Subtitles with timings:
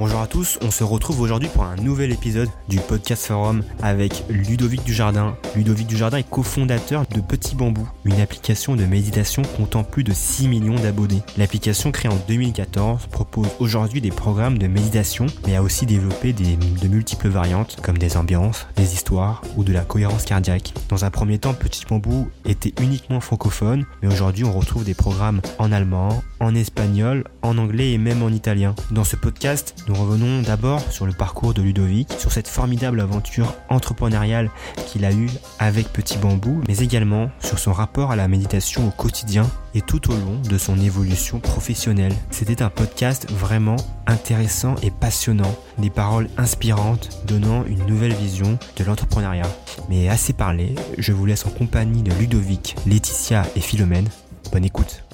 [0.00, 4.24] Bonjour à tous, on se retrouve aujourd'hui pour un nouvel épisode du podcast forum avec
[4.30, 5.36] Ludovic Dujardin.
[5.54, 10.48] Ludovic Dujardin est cofondateur de Petit Bambou, une application de méditation comptant plus de 6
[10.48, 11.20] millions d'abonnés.
[11.36, 16.88] L'application créée en 2014 propose aujourd'hui des programmes de méditation mais a aussi développé de
[16.88, 20.74] multiples variantes comme des ambiances, des histoires ou de la cohérence cardiaque.
[20.88, 25.40] Dans un premier temps, Petit Bambou était uniquement francophone mais aujourd'hui on retrouve des programmes
[25.58, 28.74] en allemand, en espagnol, en anglais et même en italien.
[28.90, 33.54] Dans ce podcast, nous revenons d'abord sur le parcours de Ludovic, sur cette formidable aventure
[33.68, 34.50] entrepreneuriale
[34.86, 38.90] qu'il a eue avec Petit Bambou, mais également sur son rapport à la méditation au
[38.90, 42.12] quotidien et tout au long de son évolution professionnelle.
[42.30, 48.84] C'était un podcast vraiment intéressant et passionnant, des paroles inspirantes donnant une nouvelle vision de
[48.84, 49.50] l'entrepreneuriat.
[49.88, 54.08] Mais assez parlé, je vous laisse en compagnie de Ludovic, Laetitia et Philomène.
[54.52, 55.04] Bonne écoute.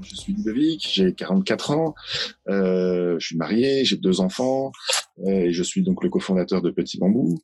[0.00, 1.94] Je suis Ludovic, j'ai 44 ans,
[2.48, 4.72] euh, je suis marié, j'ai deux enfants
[5.26, 7.38] et je suis donc le cofondateur de Petit Bambou.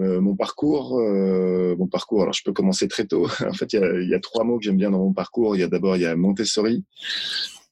[0.00, 2.22] Euh, mon parcours, euh, mon parcours.
[2.22, 3.26] Alors je peux commencer très tôt.
[3.46, 5.56] en fait, il y y a trois mots que j'aime bien dans mon parcours.
[5.56, 6.84] Il y a d'abord il y a Montessori,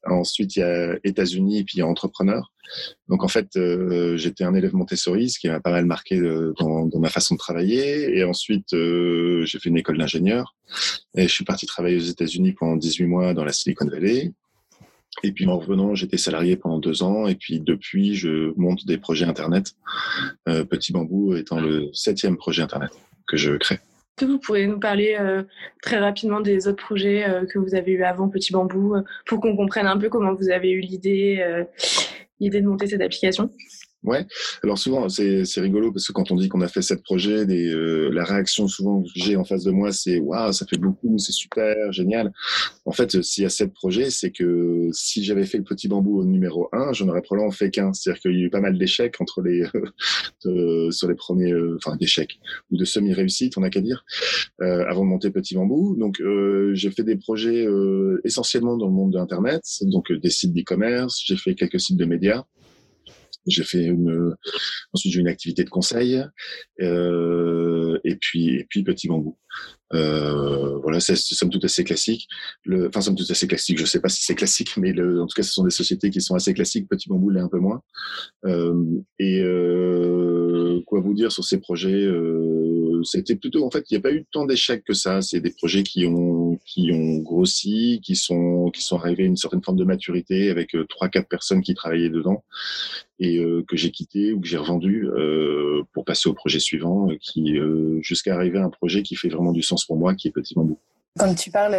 [0.05, 2.51] ensuite il y a États-Unis et puis il y a entrepreneur.
[3.07, 6.53] Donc en fait, euh, j'étais un élève Montessori, ce qui m'a pas mal marqué euh,
[6.59, 8.17] dans, dans, ma façon de travailler.
[8.17, 10.55] Et ensuite, euh, j'ai fait une école d'ingénieur
[11.15, 14.31] et je suis parti travailler aux États-Unis pendant 18 mois dans la Silicon Valley.
[15.23, 17.27] Et puis en revenant, j'étais salarié pendant deux ans.
[17.27, 19.75] Et puis depuis, je monte des projets Internet.
[20.47, 22.91] Euh, Petit Bambou étant le septième projet Internet
[23.27, 23.75] que je crée.
[23.75, 25.43] Est-ce que vous pourriez nous parler euh,
[25.81, 29.39] très rapidement des autres projets euh, que vous avez eu avant Petit Bambou euh, pour
[29.39, 31.65] qu'on comprenne un peu comment vous avez eu l'idée,
[32.39, 33.49] l'idée de monter cette application?
[34.03, 34.25] Ouais.
[34.63, 37.45] Alors souvent, c'est c'est rigolo parce que quand on dit qu'on a fait sept projets,
[37.45, 40.77] des, euh, la réaction souvent que j'ai en face de moi, c'est waouh, ça fait
[40.77, 42.31] beaucoup, c'est super, génial.
[42.85, 46.23] En fait, s'il y a sept projets, c'est que si j'avais fait le petit bambou
[46.23, 47.93] numéro un, j'en aurais probablement fait qu'un.
[47.93, 49.65] C'est-à-dire qu'il y a eu pas mal d'échecs entre les
[50.45, 52.39] de, sur les premiers, euh, enfin d'échecs
[52.71, 54.03] ou de semi-réussites, on a qu'à dire,
[54.61, 55.95] euh, avant de monter petit bambou.
[55.95, 57.67] Donc euh, j'ai fait des projets
[58.23, 61.21] essentiellement dans le monde de Internet, donc des sites d'e-commerce.
[61.23, 62.43] J'ai fait quelques sites de médias.
[63.47, 64.35] J'ai fait une,
[64.93, 66.23] ensuite j'ai une activité de conseil,
[66.81, 69.37] euh, et puis et puis petit bambou.
[69.93, 72.27] Euh, voilà, c'est somme toute assez classique.
[72.63, 73.77] Le, enfin somme toute assez classique.
[73.77, 76.21] Je sais pas si c'est classique, mais en tout cas, ce sont des sociétés qui
[76.21, 76.87] sont assez classiques.
[76.87, 77.81] Petit bambou l'est un peu moins.
[78.45, 78.73] Euh,
[79.19, 83.97] et euh, quoi vous dire sur ces projets euh, C'était plutôt, en fait, il n'y
[83.97, 85.21] a pas eu tant d'échecs que ça.
[85.21, 89.37] C'est des projets qui ont qui ont grossi, qui sont qui sont arrivés à une
[89.37, 92.43] certaine forme de maturité avec euh, trois quatre personnes qui travaillaient dedans
[93.19, 97.09] et euh, que j'ai quitté ou que j'ai revendu euh, pour passer au projet suivant,
[97.19, 97.57] qui
[98.01, 100.55] jusqu'à arriver à un projet qui fait vraiment du sens pour moi, qui est Petit
[100.55, 100.77] Bambou.
[101.19, 101.75] Quand tu parles,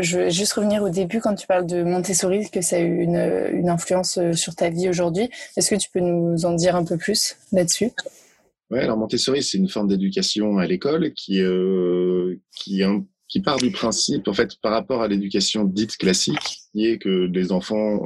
[0.00, 3.02] je vais juste revenir au début, quand tu parles de Montessori, que ça a eu
[3.02, 5.28] une, une influence sur ta vie aujourd'hui.
[5.56, 7.90] Est-ce que tu peux nous en dire un peu plus là-dessus?
[8.70, 12.82] Ouais, alors Montessori, c'est une forme d'éducation à l'école qui, euh, qui,
[13.28, 17.28] qui part du principe, en fait, par rapport à l'éducation dite classique, qui est que
[17.32, 18.00] les enfants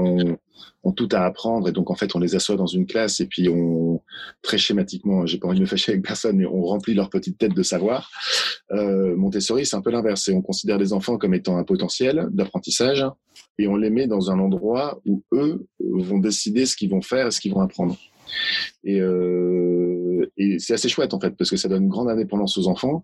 [0.85, 3.27] ont tout à apprendre et donc en fait on les assoit dans une classe et
[3.27, 3.49] puis
[4.43, 7.39] très schématiquement j'ai pas envie de me fâcher avec personne mais on remplit leur petite
[7.39, 8.11] tête de savoir.
[8.73, 10.29] Euh, Montessori c'est un peu l'inverse.
[10.33, 13.05] On considère les enfants comme étant un potentiel d'apprentissage
[13.59, 17.29] et on les met dans un endroit où eux vont décider ce qu'ils vont faire
[17.29, 17.97] et ce qu'ils vont apprendre.
[18.85, 20.02] Et, euh,
[20.37, 23.03] et c'est assez chouette en fait parce que ça donne grande indépendance aux enfants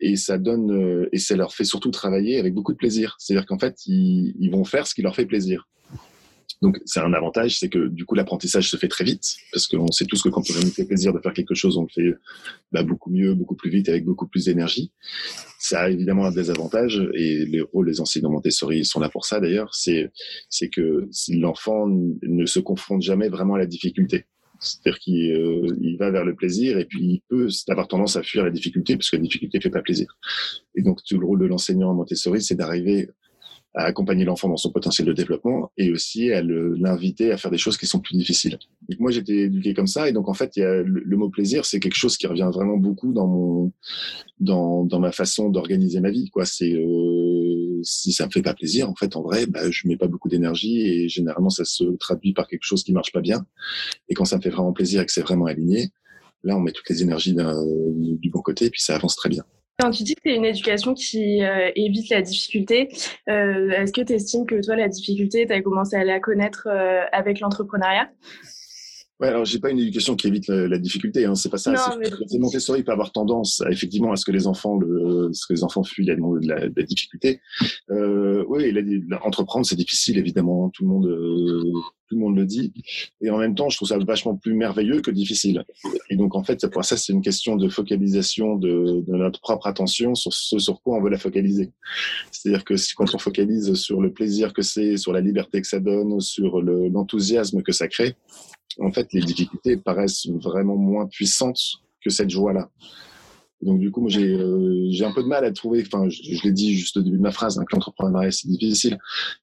[0.00, 3.34] et ça donne euh, et ça leur fait surtout travailler avec beaucoup de plaisir c'est
[3.34, 5.66] à dire qu'en fait ils, vont faire ce qui leur fait plaisir
[6.62, 9.90] donc c'est un avantage, c'est que du coup l'apprentissage se fait très vite, parce qu'on
[9.92, 12.14] sait tous que quand on nous fait plaisir de faire quelque chose, on le fait
[12.72, 14.90] bah, beaucoup mieux, beaucoup plus vite, avec beaucoup plus d'énergie.
[15.58, 19.38] Ça a évidemment un désavantage, et les rôles des enseignants Montessori sont là pour ça
[19.38, 20.10] d'ailleurs, c'est
[20.70, 24.24] que l'enfant ne se confronte jamais vraiment à la difficulté.
[24.60, 28.44] C'est-à-dire qu'il euh, va vers le plaisir et puis il peut avoir tendance à fuir
[28.44, 30.16] la difficulté parce que la difficulté fait pas plaisir.
[30.74, 33.10] Et donc tout le rôle de l'enseignant Montessori, c'est d'arriver
[33.76, 37.58] à accompagner l'enfant dans son potentiel de développement et aussi à l'inviter à faire des
[37.58, 38.58] choses qui sont plus difficiles.
[38.88, 41.96] Donc moi j'étais éduqué comme ça et donc en fait le, mot plaisir c'est quelque
[41.96, 43.72] chose qui revient vraiment beaucoup dans mon
[44.40, 46.30] dans, dans ma façon d'organiser ma vie.
[46.44, 47.25] C'est euh,
[47.86, 50.28] si ça me fait pas plaisir en fait en vrai bah, je mets pas beaucoup
[50.28, 53.46] d'énergie et généralement ça se traduit par quelque chose qui marche pas bien
[54.08, 55.90] et quand ça me fait vraiment plaisir et que c'est vraiment aligné
[56.44, 59.44] là on met toutes les énergies du bon côté et puis ça avance très bien.
[59.78, 62.88] Quand tu dis que c'est une éducation qui euh, évite la difficulté,
[63.28, 66.66] euh, est-ce que tu estimes que toi, la difficulté, tu as commencé à la connaître
[66.70, 68.08] euh, avec l'entrepreneuriat?
[69.18, 71.74] Ouais, alors j'ai pas une éducation qui évite la, difficulté, hein, c'est pas ça.
[72.26, 75.54] C'est Montessori peut avoir tendance, à, effectivement, à ce que les enfants, le, ce que
[75.54, 77.40] les enfants fuient la, de la, la difficulté.
[77.90, 78.74] Euh, oui,
[79.22, 81.62] entreprendre c'est difficile, évidemment, tout le monde, euh,
[82.08, 82.74] tout le monde le dit.
[83.22, 85.64] Et en même temps, je trouve ça vachement plus merveilleux que difficile.
[86.10, 89.66] Et donc en fait, pour ça, c'est une question de focalisation de, de, notre propre
[89.66, 91.72] attention sur ce sur quoi on veut la focaliser.
[92.30, 95.66] C'est-à-dire que si, quand on focalise sur le plaisir que c'est, sur la liberté que
[95.66, 98.14] ça donne, sur l'enthousiasme que ça crée
[98.78, 101.60] en fait, les difficultés paraissent vraiment moins puissantes
[102.02, 102.70] que cette joie-là.
[103.62, 105.82] Donc du coup, j'ai euh, un peu de mal à trouver.
[105.86, 108.48] Enfin, je, je l'ai dit juste au début de ma phrase, hein, que l'entrepreneuriat c'est
[108.48, 108.98] difficile.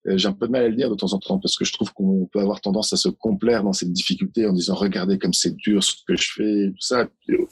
[0.08, 1.66] Euh, j'ai un peu de mal à le dire de temps en temps parce que
[1.66, 5.18] je trouve qu'on peut avoir tendance à se complaire dans cette difficulté en disant regardez
[5.18, 7.08] comme c'est dur ce que je fais, tout ça,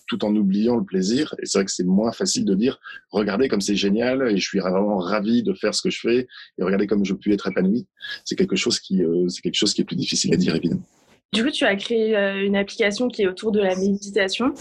[0.07, 1.33] tout en oubliant le plaisir.
[1.41, 2.79] Et c'est vrai que c'est moins facile de dire
[3.11, 6.27] regardez comme c'est génial et je suis vraiment ravi de faire ce que je fais
[6.59, 7.87] et regardez comme je puis être épanoui.
[8.23, 10.85] C'est quelque chose qui euh, c'est quelque chose qui est plus difficile à dire évidemment.
[11.33, 14.53] Du coup, tu as créé euh, une application qui est autour de la méditation.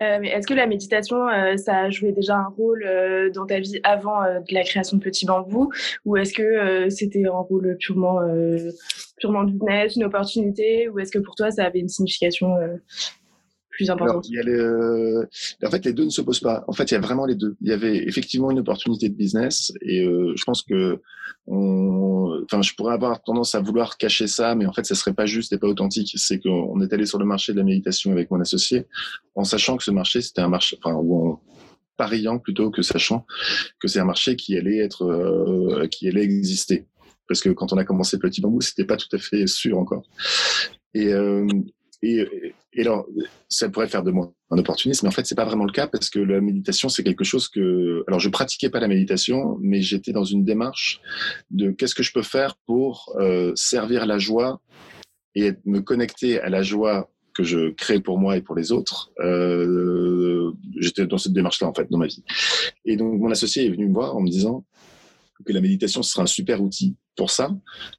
[0.00, 2.88] Euh, est-ce que la méditation, euh, ça a joué déjà un rôle
[3.34, 5.72] dans ta vie avant de la création de Petit Bambou?
[6.04, 8.20] Ou est-ce que c'était un rôle purement,
[9.18, 10.88] purement business, une opportunité?
[10.88, 12.54] Ou est-ce que pour toi, ça avait une signification
[13.72, 16.64] plus importante il y a En fait, les deux ne s'opposent pas.
[16.68, 17.56] En fait, il y a vraiment les deux.
[17.60, 21.00] Il y avait effectivement une opportunité de business et je pense que
[21.46, 22.42] on...
[22.44, 25.26] enfin, je pourrais avoir tendance à vouloir cacher ça, mais en fait, ça serait pas
[25.26, 26.12] juste et pas authentique.
[26.16, 28.86] C'est qu'on est allé sur le marché de la méditation avec mon associé,
[29.34, 31.40] en sachant que ce marché, c'était un marché, enfin, où
[31.96, 33.26] pariant plutôt que sachant
[33.80, 36.86] que c'est un marché qui allait être, euh, qui allait exister.
[37.28, 40.02] Parce que quand on a commencé Petit Bambou, c'était pas tout à fait sûr encore.
[40.94, 41.46] Et, euh,
[42.02, 43.06] et, et alors,
[43.48, 45.86] ça pourrait faire de moi un opportuniste, mais en fait, c'est pas vraiment le cas
[45.86, 48.02] parce que la méditation, c'est quelque chose que.
[48.08, 51.00] Alors, je pratiquais pas la méditation, mais j'étais dans une démarche
[51.50, 54.60] de qu'est-ce que je peux faire pour euh, servir la joie
[55.34, 59.10] et me connecter à la joie que je crée pour moi et pour les autres.
[59.20, 62.22] Euh, j'étais dans cette démarche-là en fait dans ma vie.
[62.84, 64.64] Et donc, mon associé est venu me voir en me disant
[65.44, 67.50] que la méditation sera un super outil pour ça,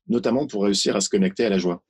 [0.07, 1.83] notamment pour réussir à se connecter à la joie.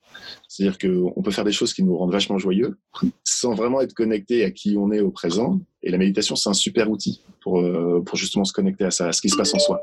[0.48, 2.78] C'est-à-dire qu'on peut faire des choses qui nous rendent vachement joyeux
[3.24, 5.60] sans vraiment être connecté à qui on est au présent.
[5.82, 9.12] Et la méditation, c'est un super outil pour, euh, justement se connecter à ça, à
[9.12, 9.82] ce qui se passe en soi.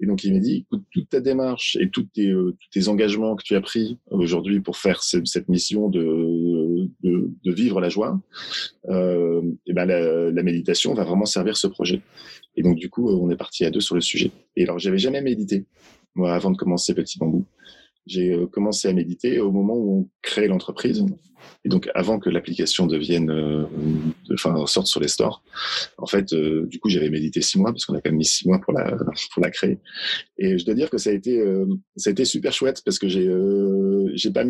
[0.00, 2.54] Et donc, il m'a dit, écoute, toute ta démarche et tous tes, euh,
[2.86, 6.88] engagements que tu as pris aujourd'hui pour faire cette mission de,
[7.44, 8.20] vivre la joie,
[8.90, 12.02] euh, et ben la méditation va vraiment servir ce projet.
[12.56, 14.30] Et donc, du coup, on est parti à deux sur le sujet.
[14.56, 15.66] Et alors, j'avais jamais médité,
[16.14, 17.44] moi, avant de commencer Petit Bambou
[18.06, 21.04] j'ai euh, commencé à méditer au moment où on crée l'entreprise.
[21.64, 23.64] Et donc, avant que l'application devienne, euh,
[24.32, 25.42] enfin, sorte sur les stores.
[25.98, 28.24] En fait, euh, du coup, j'avais médité six mois parce qu'on a quand même mis
[28.24, 28.96] six mois pour la,
[29.32, 29.78] pour la créer.
[30.38, 31.42] Et je dois dire que ça a été,
[31.96, 33.28] ça a été super chouette parce que j'ai,
[34.14, 34.44] j'ai pas,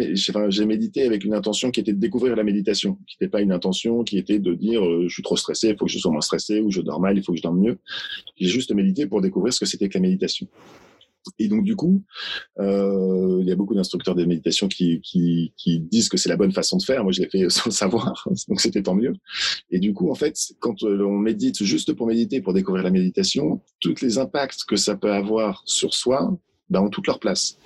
[0.48, 3.52] j'ai médité avec une intention qui était de découvrir la méditation, qui n'était pas une
[3.52, 6.20] intention qui était de dire, je suis trop stressé, il faut que je sois moins
[6.20, 7.78] stressé, ou je dors mal, il faut que je dorme mieux.
[8.36, 10.48] J'ai juste médité pour découvrir ce que c'était que la méditation.
[11.38, 12.02] Et donc du coup,
[12.58, 16.36] euh, il y a beaucoup d'instructeurs de méditation qui, qui, qui disent que c'est la
[16.36, 17.02] bonne façon de faire.
[17.02, 19.14] Moi, je l'ai fait sans le savoir, donc c'était tant mieux.
[19.70, 22.90] Et du coup, en fait, quand euh, on médite juste pour méditer, pour découvrir la
[22.90, 26.36] méditation, tous les impacts que ça peut avoir sur soi,
[26.70, 27.58] ben, ont toute leur place.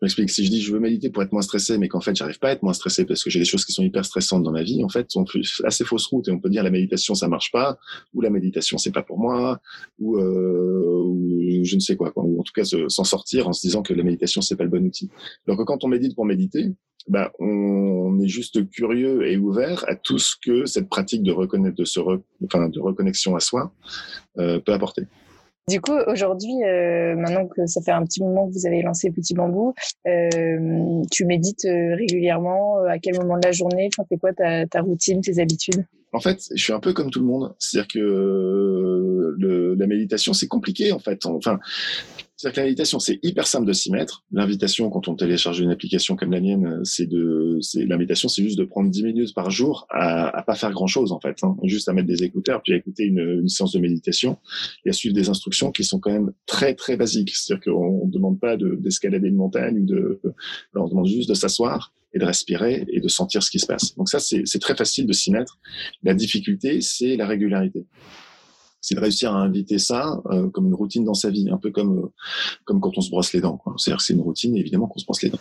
[0.00, 0.30] Je m'explique.
[0.30, 2.48] Si je dis je veux méditer pour être moins stressé, mais qu'en fait j'arrive pas
[2.48, 4.62] à être moins stressé parce que j'ai des choses qui sont hyper stressantes dans ma
[4.62, 5.24] vie, en fait, sont
[5.64, 7.78] assez fausses routes et on peut dire la méditation ça marche pas,
[8.12, 9.58] ou la méditation c'est pas pour moi,
[9.98, 13.54] ou, euh, ou je ne sais quoi, quoi, ou en tout cas s'en sortir en
[13.54, 15.08] se disant que la méditation c'est pas le bon outil.
[15.46, 16.72] Alors que quand on médite pour méditer,
[17.08, 21.76] bah, on est juste curieux et ouvert à tout ce que cette pratique de reconnaître,
[21.76, 22.00] de se,
[22.44, 23.72] enfin, de reconnexion à soi
[24.38, 25.02] euh, peut apporter.
[25.68, 29.10] Du coup, aujourd'hui, euh, maintenant que ça fait un petit moment que vous avez lancé
[29.10, 29.74] Petit Bambou,
[30.06, 33.88] euh, tu médites euh, régulièrement À quel moment de la journée?
[33.92, 35.84] Enfin, c'est quoi ta, ta routine, tes habitudes?
[36.12, 37.54] En fait, je suis un peu comme tout le monde.
[37.58, 41.26] C'est-à-dire que le, la méditation, c'est compliqué, en fait.
[41.26, 41.58] Enfin,
[42.36, 44.22] c'est-à-dire que la méditation, c'est hyper simple de s'y mettre.
[44.30, 48.58] L'invitation, quand on télécharge une application comme la mienne, c'est de, c'est l'invitation, c'est juste
[48.58, 51.56] de prendre 10 minutes par jour à, à pas faire grand-chose en fait, hein.
[51.62, 54.36] juste à mettre des écouteurs puis à écouter une, une, séance de méditation
[54.84, 57.34] et à suivre des instructions qui sont quand même très très basiques.
[57.34, 60.20] C'est-à-dire qu'on ne demande pas de, d'escalader une montagne ou de,
[60.74, 63.94] on demande juste de s'asseoir et de respirer et de sentir ce qui se passe.
[63.94, 65.58] Donc ça, c'est, très facile de s'y mettre.
[66.02, 67.86] La difficulté, c'est la régularité
[68.86, 71.72] c'est de réussir à inviter ça euh, comme une routine dans sa vie, un peu
[71.72, 72.08] comme euh,
[72.64, 73.60] comme quand on se brosse les dents.
[73.78, 75.40] C'est-à-dire que c'est une routine, évidemment, qu'on se brosse les dents.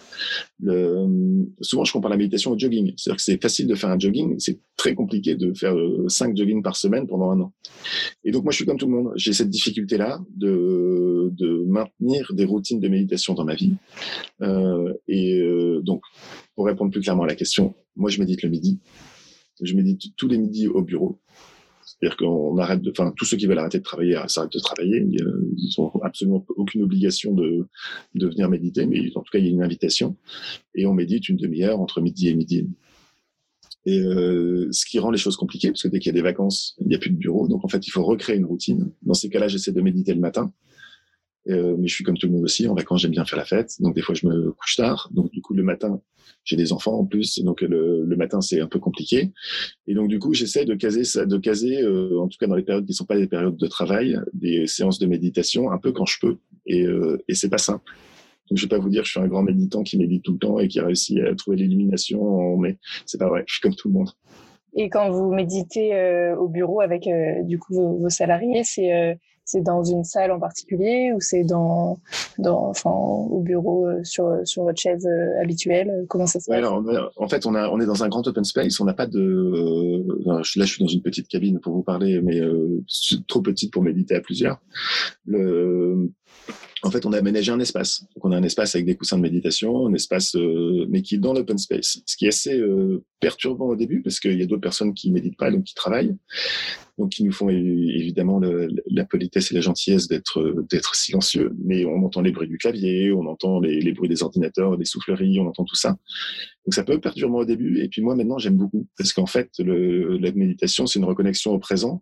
[0.63, 2.93] Le, souvent, je compare la méditation au jogging.
[2.97, 6.35] C'est-à-dire que c'est facile de faire un jogging, c'est très compliqué de faire euh, cinq
[6.35, 7.53] joggings par semaine pendant un an.
[8.23, 9.11] Et donc moi, je suis comme tout le monde.
[9.15, 13.73] J'ai cette difficulté-là de de maintenir des routines de méditation dans ma vie.
[15.07, 15.41] et
[15.83, 16.01] donc
[16.55, 18.79] pour répondre plus clairement à la question, moi, je médite le midi.
[19.61, 21.19] Je médite tous les midis au bureau.
[21.85, 25.05] C'est-à-dire qu'on arrête de, enfin, tous ceux qui veulent arrêter de travailler s'arrêtent de travailler.
[25.09, 27.67] Ils n'ont absolument aucune obligation de,
[28.13, 30.17] venir méditer, mais en tout cas, il y a une invitation.
[30.73, 32.67] Et on médite une demi-heure entre midi et midi
[33.85, 36.23] et euh, ce qui rend les choses compliquées, parce que dès qu'il y a des
[36.23, 37.47] vacances, il n'y a plus de bureau.
[37.47, 38.91] Donc en fait, il faut recréer une routine.
[39.03, 40.51] Dans ces cas-là, j'essaie de méditer le matin.
[41.47, 42.67] Euh, mais je suis comme tout le monde aussi.
[42.67, 43.73] En vacances, j'aime bien faire la fête.
[43.79, 45.09] Donc des fois, je me couche tard.
[45.11, 46.01] Donc du coup, le matin,
[46.43, 47.39] j'ai des enfants en plus.
[47.43, 49.31] Donc le, le matin, c'est un peu compliqué.
[49.87, 52.55] Et donc du coup, j'essaie de caser ça, de caser, euh, en tout cas dans
[52.55, 55.77] les périodes qui ne sont pas des périodes de travail, des séances de méditation un
[55.77, 56.37] peu quand je peux.
[56.65, 57.91] Et, euh, et c'est pas simple.
[58.49, 60.33] Donc, je vais pas vous dire que je suis un grand méditant qui médite tout
[60.33, 63.43] le temps et qui a réussi à trouver l'illumination, mais c'est pas vrai.
[63.47, 64.09] Je suis comme tout le monde.
[64.75, 69.15] Et quand vous méditez euh, au bureau avec euh, du coup vos, salariés, c'est euh,
[69.45, 71.99] c'est dans une salle en particulier ou c'est dans
[72.37, 75.07] dans enfin au bureau sur sur votre chaise
[75.41, 76.05] habituelle?
[76.09, 76.65] Comment ça se passe?
[77.15, 78.79] En fait, on a on est dans un grand open space.
[78.79, 82.41] On n'a pas de là, je suis dans une petite cabine pour vous parler, mais
[83.27, 84.59] trop petite pour méditer à plusieurs.
[85.25, 86.09] Le
[86.85, 88.05] en fait, on a aménagé un espace.
[88.15, 91.15] Donc, on a un espace avec des coussins de méditation, un espace, euh, mais qui
[91.15, 92.01] est dans l'open space.
[92.05, 95.11] Ce qui est assez euh, perturbant au début, parce qu'il y a d'autres personnes qui
[95.11, 96.15] méditent pas, donc qui travaillent.
[96.99, 101.51] Donc, qui nous font évidemment la politesse et la gentillesse d'être d'être silencieux.
[101.61, 105.39] Mais on entend les bruits du clavier, on entend les, bruits des ordinateurs, des souffleries,
[105.39, 105.97] on entend tout ça.
[106.65, 107.79] Donc, ça peut perturbant au début.
[107.81, 108.87] Et puis, moi, maintenant, j'aime beaucoup.
[108.97, 112.01] Parce qu'en fait, le, la méditation, c'est une reconnexion au présent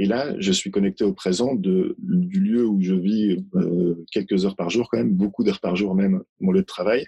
[0.00, 1.94] et là, je suis connecté au présent du
[2.40, 5.94] lieu où je vis euh, quelques heures par jour, quand même, beaucoup d'heures par jour
[5.94, 7.06] même, mon lieu de travail.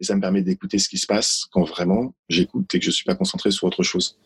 [0.00, 2.90] Et ça me permet d'écouter ce qui se passe quand vraiment j'écoute et que je
[2.90, 4.18] suis pas concentré sur autre chose.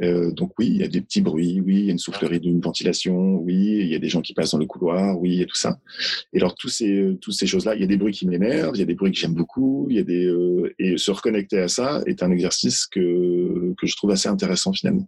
[0.00, 2.40] Euh, donc oui, il y a des petits bruits, oui, il y a une soufflerie
[2.40, 5.44] d'une ventilation, oui, il y a des gens qui passent dans le couloir, oui, a
[5.44, 5.78] tout ça.
[6.32, 8.80] Et alors tous ces toutes ces choses-là, il y a des bruits qui m'énervent, il
[8.80, 11.68] y a des bruits que j'aime beaucoup, y a des euh, et se reconnecter à
[11.68, 15.06] ça est un exercice que je trouve assez intéressant finalement.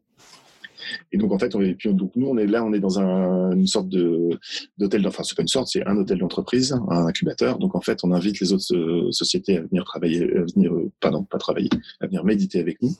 [1.12, 2.98] Et donc en fait, on est, puis donc nous on est là, on est dans
[2.98, 4.30] un, une sorte de
[4.78, 7.58] d'hôtel, enfin c'est pas une sorte, c'est un hôtel d'entreprise, un incubateur.
[7.58, 10.90] Donc en fait, on invite les autres euh, sociétés à venir travailler, à venir, euh,
[11.00, 12.94] pardon, pas travailler, à venir méditer avec nous.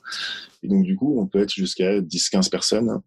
[0.63, 3.01] Et donc du coup, on peut être jusqu'à 10-15 personnes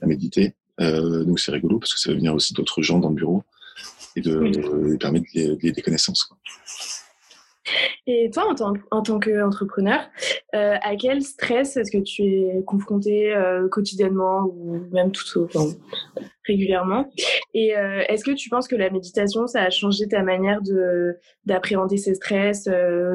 [0.00, 0.54] à méditer.
[0.80, 3.42] Euh, donc c'est rigolo parce que ça va venir aussi d'autres gens dans le bureau
[4.16, 6.24] et de, euh, permettre des, des connaissances.
[6.24, 6.36] Quoi.
[8.06, 10.00] Et toi, en tant, en tant qu'entrepreneur,
[10.54, 15.66] euh, à quel stress est-ce que tu es confronté euh, quotidiennement ou même tout enfin,
[16.46, 17.10] régulièrement?
[17.54, 21.16] Et euh, est-ce que tu penses que la méditation, ça a changé ta manière de
[21.44, 22.68] d'appréhender ces stress,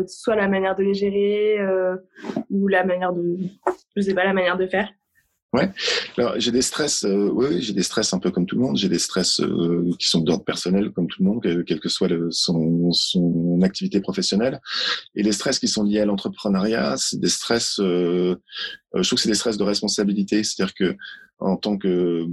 [0.07, 1.57] soit la manière de les gérer
[2.49, 3.37] ou la manière de,
[3.95, 4.89] je sais pas, la manière de faire?
[5.55, 5.71] Ouais.
[6.17, 8.77] Alors j'ai des stress, euh, oui, j'ai des stress un peu comme tout le monde.
[8.77, 12.09] J'ai des stress euh, qui sont d'ordre personnel comme tout le monde, quelle que soit
[12.31, 14.61] son, son activité professionnelle.
[15.15, 17.79] Et les stress qui sont liés à l'entrepreneuriat, c'est des stress.
[17.79, 18.35] Euh,
[18.93, 20.43] je trouve que c'est des stress de responsabilité.
[20.43, 20.95] C'est-à-dire que
[21.39, 22.27] en tant que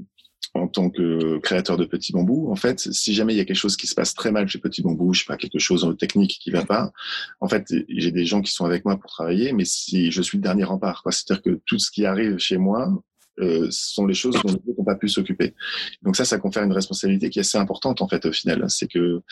[0.55, 3.57] en tant que créateur de Petit Bambou, en fait, si jamais il y a quelque
[3.57, 6.39] chose qui se passe très mal chez Petit Bambou, je sais pas, quelque chose technique
[6.43, 6.93] qui va pas,
[7.41, 10.39] en fait, j'ai des gens qui sont avec moi pour travailler, mais si je suis
[10.39, 11.13] le dernier rempart, quoi.
[11.13, 12.93] C'est-à-dire que tout ce qui arrive chez moi,
[13.41, 15.55] euh, sont les choses dont les autres n'ont pas pu s'occuper.
[16.03, 18.65] Donc ça, ça confère une responsabilité qui est assez importante en fait au final.
[18.69, 19.23] C'est que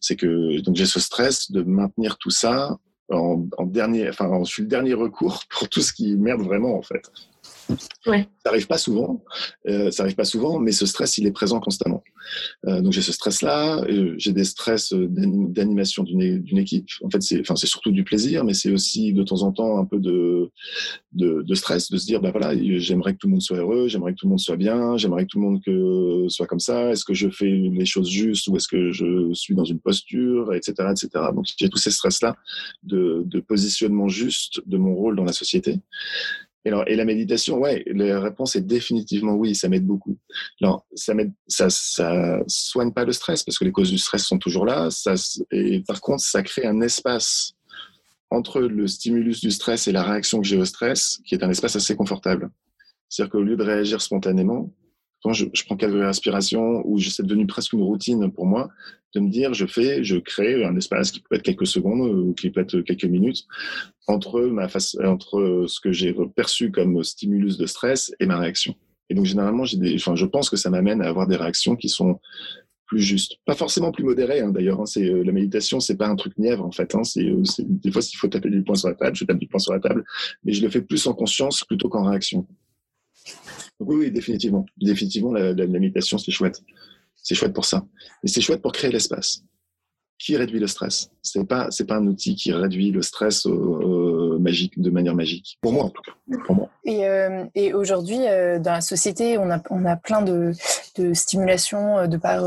[0.00, 2.78] c'est que donc j'ai ce stress de maintenir tout ça
[3.10, 6.76] en, en dernier, enfin je suis le dernier recours pour tout ce qui merde vraiment
[6.76, 7.10] en fait.
[8.44, 9.22] Ça arrive pas souvent,
[9.68, 12.02] euh, ça arrive pas souvent, mais ce stress, il est présent constamment.
[12.66, 16.88] Euh, donc j'ai ce stress-là, euh, j'ai des stress d'animation d'une équipe.
[17.02, 19.78] En fait, c'est, enfin, c'est surtout du plaisir, mais c'est aussi de temps en temps
[19.78, 20.50] un peu de,
[21.12, 24.12] de, stress, de se dire, bah voilà, j'aimerais que tout le monde soit heureux, j'aimerais
[24.12, 26.90] que tout le monde soit bien, j'aimerais que tout le monde soit comme ça.
[26.90, 30.54] Est-ce que je fais les choses justes ou est-ce que je suis dans une posture,
[30.54, 31.08] etc., etc.
[31.34, 32.36] Donc j'ai tous ces stress-là
[32.82, 35.80] de, de positionnement juste de mon rôle dans la société.
[36.64, 40.18] Et, la méditation, ouais, la réponse est définitivement oui, ça m'aide beaucoup.
[40.60, 44.24] Alors, ça m'aide, ça, ça soigne pas le stress parce que les causes du stress
[44.24, 44.90] sont toujours là.
[44.90, 45.14] Ça,
[45.50, 47.54] et par contre, ça crée un espace
[48.30, 51.50] entre le stimulus du stress et la réaction que j'ai au stress, qui est un
[51.50, 52.50] espace assez confortable.
[53.08, 54.70] C'est-à-dire qu'au lieu de réagir spontanément,
[55.22, 58.70] quand je, prends quelques respirations ou c'est devenu presque une routine pour moi
[59.14, 62.32] de me dire je fais, je crée un espace qui peut être quelques secondes ou
[62.32, 63.46] qui peut être quelques minutes
[64.06, 68.74] entre ma face, entre ce que j'ai perçu comme stimulus de stress et ma réaction.
[69.08, 72.20] Et donc généralement, je pense que ça m'amène à avoir des réactions qui sont
[72.86, 74.80] plus justes, pas forcément plus modérées hein, d'ailleurs.
[74.80, 76.92] Hein, c'est euh, la méditation, c'est pas un truc nièvre en fait.
[76.94, 79.46] Hein, euh, des fois s'il faut taper du poing sur la table, je tape du
[79.46, 80.04] poing sur la table,
[80.44, 82.46] mais je le fais plus en conscience plutôt qu'en réaction.
[83.80, 84.66] Donc oui, définitivement.
[84.76, 86.62] Définitivement, la, la, méditation, c'est chouette.
[87.16, 87.86] C'est chouette pour ça.
[88.22, 89.42] Et c'est chouette pour créer l'espace.
[90.18, 91.10] Qui réduit le stress?
[91.22, 95.58] C'est pas c'est pas un outil qui réduit le stress magique de manière magique.
[95.60, 96.12] Pour moi en tout cas.
[96.46, 96.68] Pour moi.
[96.84, 100.52] Et, euh, et aujourd'hui, euh, dans la société, on a, on a plein de,
[100.96, 102.44] de stimulations euh, de par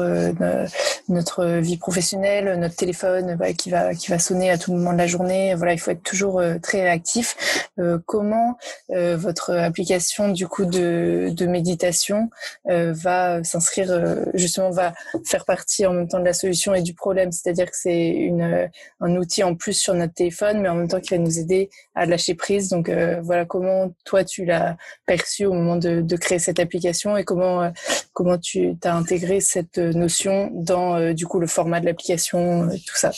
[1.10, 5.08] notre vie professionnelle, notre téléphone qui, va, qui va sonner à tout moment de la
[5.08, 5.54] journée.
[5.56, 7.70] Voilà, il faut être toujours très réactif.
[8.06, 8.58] comment
[8.90, 12.30] votre application du coup de, de méditation
[12.66, 14.94] va s'inscrire, justement, va
[15.26, 17.32] faire partie en même temps de la solution et du problème?
[17.32, 18.63] C'est-à-dire que c'est une,
[19.00, 21.70] un outil en plus sur notre téléphone, mais en même temps qui va nous aider
[21.96, 22.70] à lâcher prise.
[22.70, 27.64] Donc voilà, comment toi tu l'as perçu au moment de, créer cette application et comment,
[27.64, 27.70] euh,
[28.14, 32.76] comment tu as intégré cette notion dans euh, du coup le format de l'application, euh,
[32.86, 33.12] tout ça.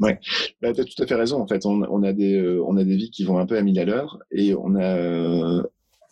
[0.00, 0.12] Oui,
[0.62, 1.40] bah, tu as tout à fait raison.
[1.40, 3.80] En fait, on, a des, on a des vies qui vont un peu à mille
[3.80, 5.62] à l'heure et on a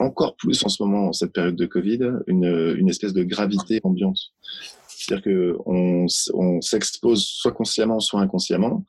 [0.00, 3.80] encore plus en ce moment, en cette période de Covid, une, une espèce de gravité
[3.84, 4.18] ambiante.
[5.06, 8.84] C'est-à-dire qu'on on s'expose soit consciemment, soit inconsciemment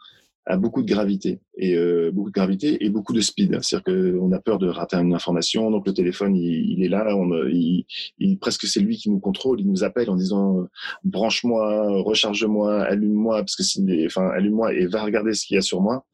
[0.48, 3.60] a beaucoup de gravité et euh, beaucoup de gravité et beaucoup de speed.
[3.62, 7.06] C'est-à-dire qu'on a peur de rater une information, donc le téléphone il, est là,
[7.50, 10.70] il, presque c'est lui qui nous contrôle, il nous appelle en disant euh,
[11.04, 15.82] branche-moi, recharge-moi, allume-moi parce que enfin allume-moi et va regarder ce qu'il y a sur
[15.82, 16.06] moi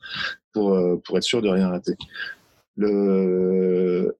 [0.51, 1.93] pour euh, pour être sûr de rien rater.
[2.75, 4.15] Le,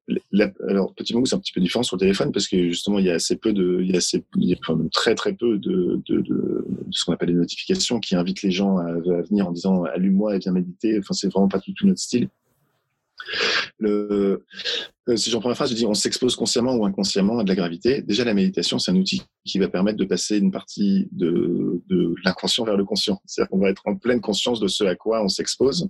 [0.70, 3.06] alors petit mot c'est un petit peu différent sur le téléphone parce que justement il
[3.06, 5.34] y a assez peu de, il y a assez, il y a quand très très
[5.34, 9.48] peu de, de, de, ce qu'on appelle les notifications qui invitent les gens à, venir
[9.48, 11.00] en disant allume-moi et viens méditer.
[11.00, 12.30] Enfin c'est vraiment pas tout, tout notre style.
[13.80, 14.44] Le,
[15.10, 17.50] euh, si j'en prends la phrase, je dis on s'expose consciemment ou inconsciemment à de
[17.50, 18.02] la gravité.
[18.02, 22.14] Déjà, la méditation, c'est un outil qui va permettre de passer une partie de, de
[22.24, 23.22] l'inconscient vers le conscient.
[23.26, 25.90] C'est-à-dire qu'on va être en pleine conscience de ce à quoi on s'expose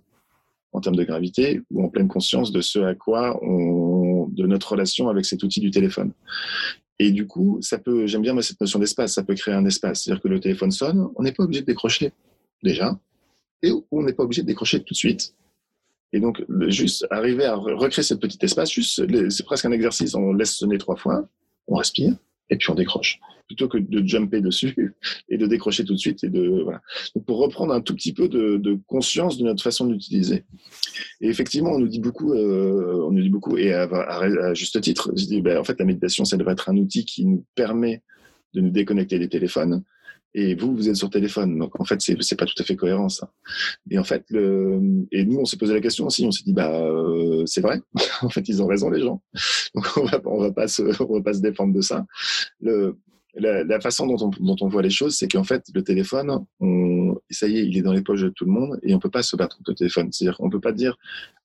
[0.74, 4.72] en termes de gravité ou en pleine conscience de ce à quoi on, de notre
[4.72, 6.12] relation avec cet outil du téléphone.
[7.00, 10.04] Et du coup, ça peut, j'aime bien cette notion d'espace, ça peut créer un espace.
[10.04, 12.12] C'est-à-dire que le téléphone sonne, on n'est pas obligé de décrocher
[12.64, 13.00] déjà,
[13.62, 15.36] et on n'est pas obligé de décrocher tout de suite.
[16.12, 20.52] Et donc, juste arriver à recréer ce petit espace, c'est presque un exercice, on laisse
[20.52, 21.28] sonner trois fois,
[21.68, 22.16] on respire,
[22.50, 24.96] et puis on décroche plutôt que de jumper dessus
[25.30, 26.82] et de décrocher tout de suite et de voilà.
[27.16, 30.46] Donc pour reprendre un tout petit peu de, conscience de notre façon d'utiliser.
[31.22, 35.12] Et effectivement, on nous dit beaucoup, euh, on nous dit beaucoup et à, juste titre,
[35.16, 38.02] je dis ben, en fait la méditation, ça devrait être un outil qui nous permet
[38.54, 39.84] de nous déconnecter des téléphones.
[40.36, 42.76] Et vous, vous êtes sur téléphone, donc en fait, c'est c'est pas tout à fait
[42.76, 43.32] cohérent ça.
[43.92, 46.26] Et en fait, le et nous, on s'est posé la question aussi.
[46.26, 47.82] On s'est dit bah euh, c'est vrai.
[48.24, 49.22] en fait, ils ont raison les gens.
[49.76, 52.06] Donc on va on va pas se on va pas se défendre de ça.
[52.62, 52.98] Le
[53.44, 57.58] la, façon dont on, voit les choses, c'est qu'en fait, le téléphone, on, ça y
[57.58, 59.36] est, il est dans les poches de tout le monde et on peut pas se
[59.36, 60.12] battre contre le téléphone.
[60.12, 60.96] C'est-à-dire, on peut pas dire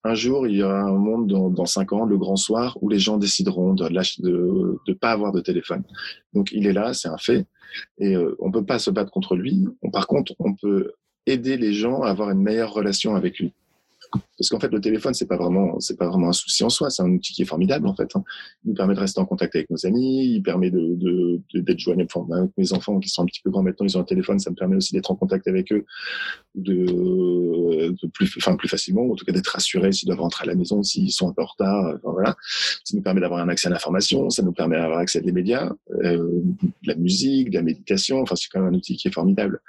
[0.04, 2.88] un jour il y aura un monde dans, dans cinq ans, le grand soir, où
[2.88, 5.82] les gens décideront de de, de pas avoir de téléphone.
[6.32, 7.46] Donc, il est là, c'est un fait,
[7.98, 9.66] et euh, on peut pas se battre contre lui.
[9.92, 10.92] par contre, on peut
[11.26, 13.52] aider les gens à avoir une meilleure relation avec lui.
[14.12, 16.90] Parce qu'en fait, le téléphone, c'est pas vraiment, c'est pas vraiment un souci en soi.
[16.90, 18.08] C'est un outil qui est formidable, en fait.
[18.14, 18.22] Hein.
[18.64, 20.34] Il nous permet de rester en contact avec nos amis.
[20.34, 22.08] Il permet de, de, d'être joignable.
[22.32, 24.38] Avec mes enfants qui sont un petit peu grands maintenant, ils ont un téléphone.
[24.38, 25.84] Ça me permet aussi d'être en contact avec eux
[26.54, 26.84] de,
[27.90, 29.10] de plus, enfin, plus facilement.
[29.10, 31.42] En tout cas, d'être rassuré s'ils doivent rentrer à la maison, s'ils sont un peu
[31.42, 31.94] en retard.
[31.96, 32.36] Enfin, voilà.
[32.84, 34.30] Ça nous permet d'avoir un accès à l'information.
[34.30, 35.72] Ça nous permet d'avoir accès à des médias,
[36.04, 38.20] euh, de la musique, de la méditation.
[38.20, 39.60] Enfin, c'est quand même un outil qui est formidable.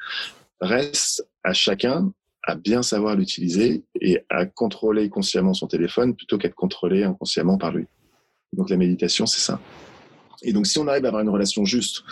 [0.62, 2.12] Reste à chacun
[2.44, 7.58] à bien savoir l'utiliser et à contrôler consciemment son téléphone plutôt qu'à être contrôlé inconsciemment
[7.58, 7.86] par lui.
[8.54, 9.60] Donc la méditation, c'est ça.
[10.42, 12.04] Et donc, si on arrive à avoir une relation juste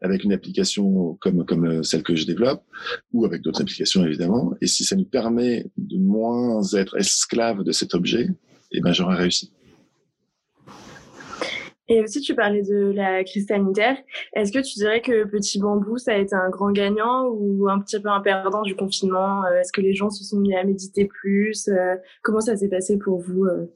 [0.00, 2.62] avec une application comme, comme euh, celle que je développe,
[3.12, 7.72] ou avec d'autres applications évidemment, et si ça nous permet de moins être esclave de
[7.72, 8.28] cet objet,
[8.70, 9.52] eh ben, j'aurai réussi.
[11.88, 13.96] Et aussi, tu parlais de la crise sanitaire.
[14.34, 17.80] Est-ce que tu dirais que Petit Bambou, ça a été un grand gagnant ou un
[17.80, 19.44] petit peu un perdant du confinement?
[19.44, 21.68] Euh, Est-ce que les gens se sont mis à méditer plus?
[21.68, 23.66] Euh, Comment ça s'est passé pour vous euh,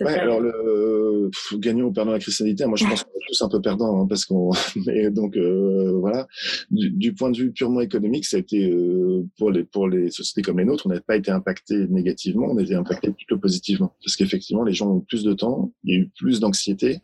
[0.00, 3.42] Ouais, alors le gagnant ou perdant la crise sanitaire, moi je pense qu'on est tous
[3.42, 4.50] un peu perdants hein, parce qu'on
[4.86, 6.26] mais donc euh, voilà.
[6.70, 10.10] Du, du, point de vue purement économique, ça a été euh, pour les pour les
[10.10, 13.38] sociétés comme les nôtres, on n'a pas été impacté négativement, on a été impacté plutôt
[13.38, 13.94] positivement.
[14.04, 17.00] Parce qu'effectivement les gens ont plus de temps, il y a eu plus d'anxiété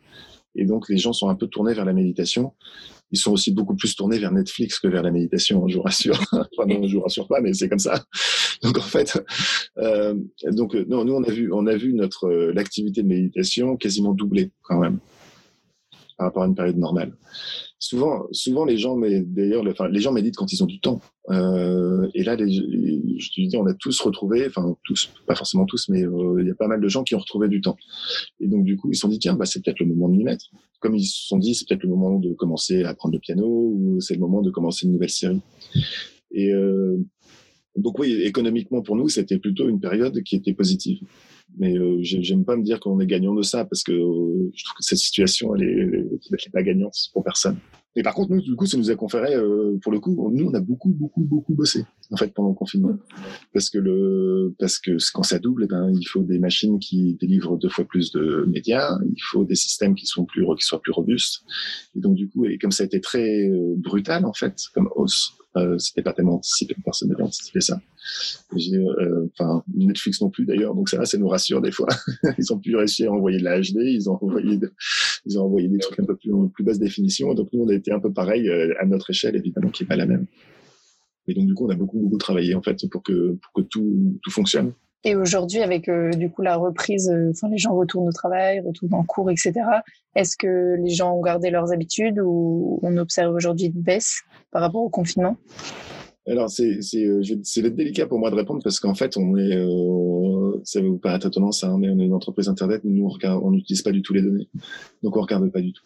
[0.57, 2.55] et donc les gens sont un peu tournés vers la méditation
[3.13, 6.21] ils sont aussi beaucoup plus tournés vers Netflix que vers la méditation, je vous rassure.
[6.33, 8.05] enfin non, je vous rassure pas, mais c'est comme ça.
[8.63, 9.23] Donc en fait,
[9.79, 10.15] euh,
[10.53, 14.13] donc non, nous on a vu, on a vu notre euh, l'activité de méditation quasiment
[14.13, 14.99] doubler quand même
[16.21, 17.13] par rapport à une période normale
[17.81, 21.01] souvent, souvent les gens, d'ailleurs, les gens méditent quand ils ont du temps.
[21.31, 25.89] Euh, et là, je te dis, on a tous retrouvé, enfin tous, pas forcément tous,
[25.89, 27.77] mais euh, il y a pas mal de gens qui ont retrouvé du temps.
[28.39, 30.17] Et donc du coup, ils se sont dit tiens, bah, c'est peut-être le moment de
[30.17, 30.51] m'y mettre.
[30.79, 33.47] Comme ils se sont dit, c'est peut-être le moment de commencer à apprendre le piano
[33.47, 35.41] ou c'est le moment de commencer une nouvelle série.
[36.33, 36.99] Et euh,
[37.77, 41.01] donc oui, économiquement pour nous, c'était plutôt une période qui était positive.
[41.59, 44.65] Mais euh, j'aime pas me dire qu'on est gagnant de ça parce que euh, je
[44.65, 47.57] trouve que cette situation, elle est, elle est pas gagnante pour personne.
[47.97, 50.49] Mais par contre, nous, du coup, ça nous a conféré, euh, pour le coup, nous,
[50.49, 52.97] on a beaucoup, beaucoup, beaucoup bossé, en fait, pendant le confinement.
[53.53, 57.15] Parce que le, parce que quand ça double, eh ben, il faut des machines qui
[57.15, 60.81] délivrent deux fois plus de médias, il faut des systèmes qui sont plus, qui soient
[60.81, 61.43] plus robustes.
[61.97, 64.89] Et donc, du coup, et comme ça a été très euh, brutal, en fait, comme
[64.95, 67.81] hausse, euh, c'était pas tellement anticipé, personne n'avait anticipé ça.
[68.55, 71.89] Euh, enfin, Netflix non plus d'ailleurs, donc ça, ça nous rassure des fois.
[72.39, 74.61] ils ont pu réussir à envoyer de la HD, ils ont envoyé,
[75.27, 77.35] ils ont envoyé des trucs un peu plus, plus basse définition.
[77.35, 79.87] Donc nous, on a été un peu pareil euh, à notre échelle, évidemment, qui est
[79.87, 80.27] pas la même.
[81.27, 83.63] Et donc du coup, on a beaucoup beaucoup travaillé en fait pour que pour que
[83.63, 84.73] tout tout fonctionne.
[85.05, 88.95] Et aujourd'hui, avec euh, du coup la reprise, enfin les gens retournent au travail, retournent
[88.95, 89.53] en cours, etc.
[90.15, 94.61] Est-ce que les gens ont gardé leurs habitudes ou on observe aujourd'hui une baisse par
[94.61, 95.37] rapport au confinement?
[96.27, 100.81] Alors, c'est c'est délicat pour moi de répondre parce qu'en fait, on est, euh, ça
[100.81, 103.91] va vous paraître étonnant, ça, mais on est une entreprise internet, nous, on n'utilise pas
[103.91, 104.49] du tout les données.
[105.03, 105.83] Donc, on regarde pas du tout.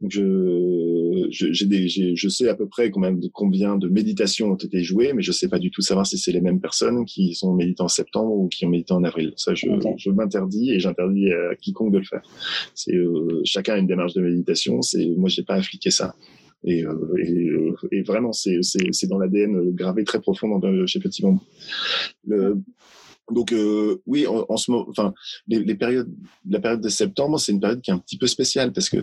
[0.00, 4.56] Donc, je, je, des, je sais à peu près combien de, combien de méditations ont
[4.56, 7.34] été jouées, mais je sais pas du tout savoir si c'est les mêmes personnes qui
[7.34, 9.32] sont méditées en septembre ou qui ont médité en avril.
[9.36, 12.22] Ça, je, je m'interdis et j'interdis à quiconque de le faire.
[12.74, 14.82] C'est euh, chacun a une démarche de méditation.
[14.82, 16.14] C'est moi, j'ai pas appliqué ça.
[16.64, 18.60] Et, euh, et, euh, et, vraiment, c'est
[19.08, 21.42] dans l'ADN gravé très profond dans, chez Petit Bambou.
[22.26, 22.58] Le,
[23.30, 25.12] donc euh, oui, en, en ce moment, enfin,
[25.48, 26.08] les, les, périodes,
[26.48, 28.98] la période de septembre, c'est une période qui est un petit peu spéciale parce que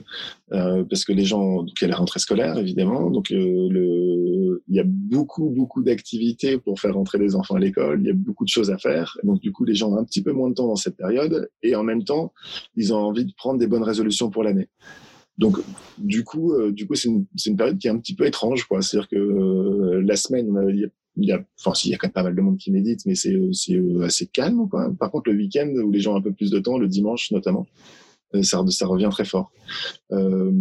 [0.53, 3.67] euh, parce que les gens, donc il y a la rentrée scolaire évidemment, donc euh,
[3.69, 8.07] le, il y a beaucoup beaucoup d'activités pour faire rentrer les enfants à l'école, il
[8.07, 10.23] y a beaucoup de choses à faire, donc du coup les gens ont un petit
[10.23, 12.33] peu moins de temps dans cette période et en même temps
[12.75, 14.69] ils ont envie de prendre des bonnes résolutions pour l'année.
[15.37, 15.57] Donc,
[15.97, 18.65] du coup, euh, du coup, c'est une, une, période qui est un petit peu étrange,
[18.65, 18.81] quoi.
[18.81, 21.97] C'est-à-dire que euh, la semaine, il y a, il y a, enfin, il y a
[21.97, 24.91] quand même pas mal de monde qui médite, mais c'est euh, assez calme, quoi.
[24.99, 27.31] Par contre, le week-end, où les gens ont un peu plus de temps, le dimanche
[27.31, 27.67] notamment,
[28.41, 29.51] ça, ça revient très fort.
[30.11, 30.51] Euh,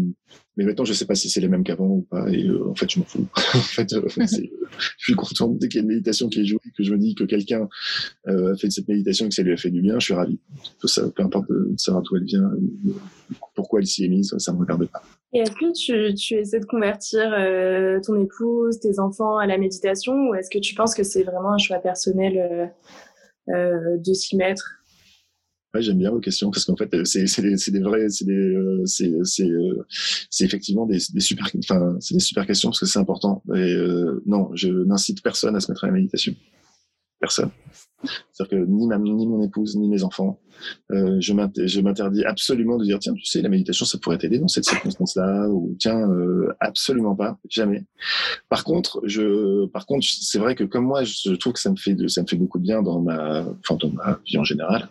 [0.57, 2.31] mais maintenant, je sais pas si c'est les mêmes qu'avant ou pas.
[2.31, 3.27] Et euh, en fait, je m'en fous.
[3.55, 4.49] en fait, euh, je
[4.99, 7.15] suis content dès qu'il y a une méditation qui est jouée, que je me dis
[7.15, 7.69] que quelqu'un
[8.29, 10.15] euh, a fait cette méditation et que ça lui a fait du bien, je suis
[10.15, 10.39] ravi.
[10.85, 12.51] Ça, peu importe de savoir d'où elle vient,
[13.55, 15.03] pourquoi elle s'y est mise, ça me regarde pas.
[15.33, 17.31] Et est-ce que tu, tu essaies de convertir
[18.05, 21.53] ton épouse, tes enfants à la méditation, ou est-ce que tu penses que c'est vraiment
[21.53, 22.71] un choix personnel
[23.49, 24.83] de s'y mettre?
[25.75, 28.33] Ouais, j'aime bien vos questions parce qu'en fait, c'est c'est des, des vrais, c'est des,
[28.33, 29.85] euh, euh,
[30.31, 33.43] c'est effectivement des, des super, enfin, c'est des super questions parce que c'est important.
[33.55, 36.35] Et euh, non, je n'incite personne à se mettre à la méditation.
[37.21, 37.51] Personne.
[38.33, 40.41] C'est-à-dire que ni, ma, ni mon épouse, ni mes enfants,
[40.93, 44.49] euh, je m'interdis absolument de dire tiens, tu sais, la méditation, ça pourrait t'aider dans
[44.49, 47.85] cette circonstance-là, ou tiens, euh, absolument pas, jamais.
[48.49, 51.77] Par contre, je, par contre, c'est vrai que comme moi, je trouve que ça me
[51.77, 54.45] fait, de, ça me fait beaucoup de bien dans ma, enfin, dans ma vie en
[54.45, 54.89] général.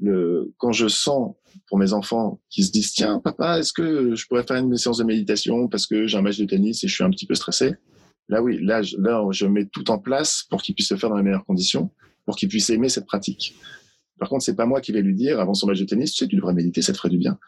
[0.00, 1.34] Le, quand je sens
[1.68, 4.98] pour mes enfants qui se disent tiens, papa, est-ce que je pourrais faire une séance
[4.98, 7.34] de méditation parce que j'ai un match de tennis et je suis un petit peu
[7.34, 7.74] stressé?
[8.28, 11.10] Là, oui, là, je, là, je mets tout en place pour qu'ils puissent se faire
[11.10, 11.90] dans les meilleures conditions
[12.26, 13.56] pour qu'il puisse aimer cette pratique.
[14.18, 16.18] Par contre, c'est pas moi qui vais lui dire avant son match de tennis, tu
[16.18, 17.38] sais, tu devrais méditer, ça te ferait du bien.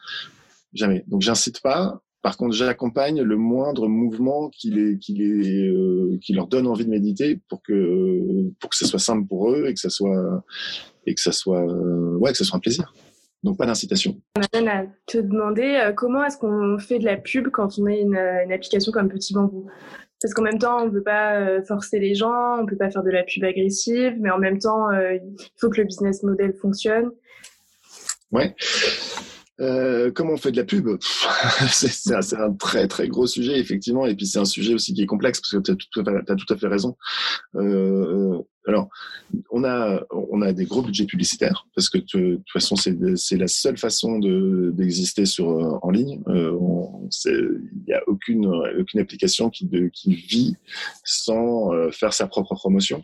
[0.73, 1.03] Jamais.
[1.07, 2.01] Donc, j'incite pas.
[2.21, 8.51] Par contre, j'accompagne le moindre mouvement qui euh, leur donne envie de méditer pour que,
[8.59, 10.43] pour que ce soit simple pour eux et que ça soit,
[11.05, 12.93] et que ça soit, euh, ouais, que ce soit un plaisir.
[13.43, 14.19] Donc pas d'incitation.
[14.35, 17.93] On à te demander euh, comment est-ce qu'on fait de la pub quand on a
[17.93, 19.69] une, une application comme Petit Bambou?
[20.21, 22.75] Parce qu'en même temps, on ne peut pas euh, forcer les gens, on ne peut
[22.75, 25.85] pas faire de la pub agressive, mais en même temps, euh, il faut que le
[25.85, 27.11] business model fonctionne.
[28.31, 28.53] Ouais.
[29.61, 30.89] Euh, comment on fait de la pub?
[31.69, 35.01] C'est un, un, très très gros sujet effectivement, et puis c'est un sujet aussi qui
[35.01, 36.95] est complexe parce que tu as, as, tout à fait raison.
[37.55, 38.39] Euh,
[38.69, 38.89] alors,
[39.49, 43.47] on a on a des gros budgets publicitaires parce que de toute façon c'est la
[43.47, 46.21] seule façon d'exister euh, en ligne.
[46.27, 46.55] Euh,
[47.25, 48.45] il n'y a aucune
[48.79, 50.55] aucune application qui qui vit
[51.03, 53.03] sans euh, faire sa propre promotion.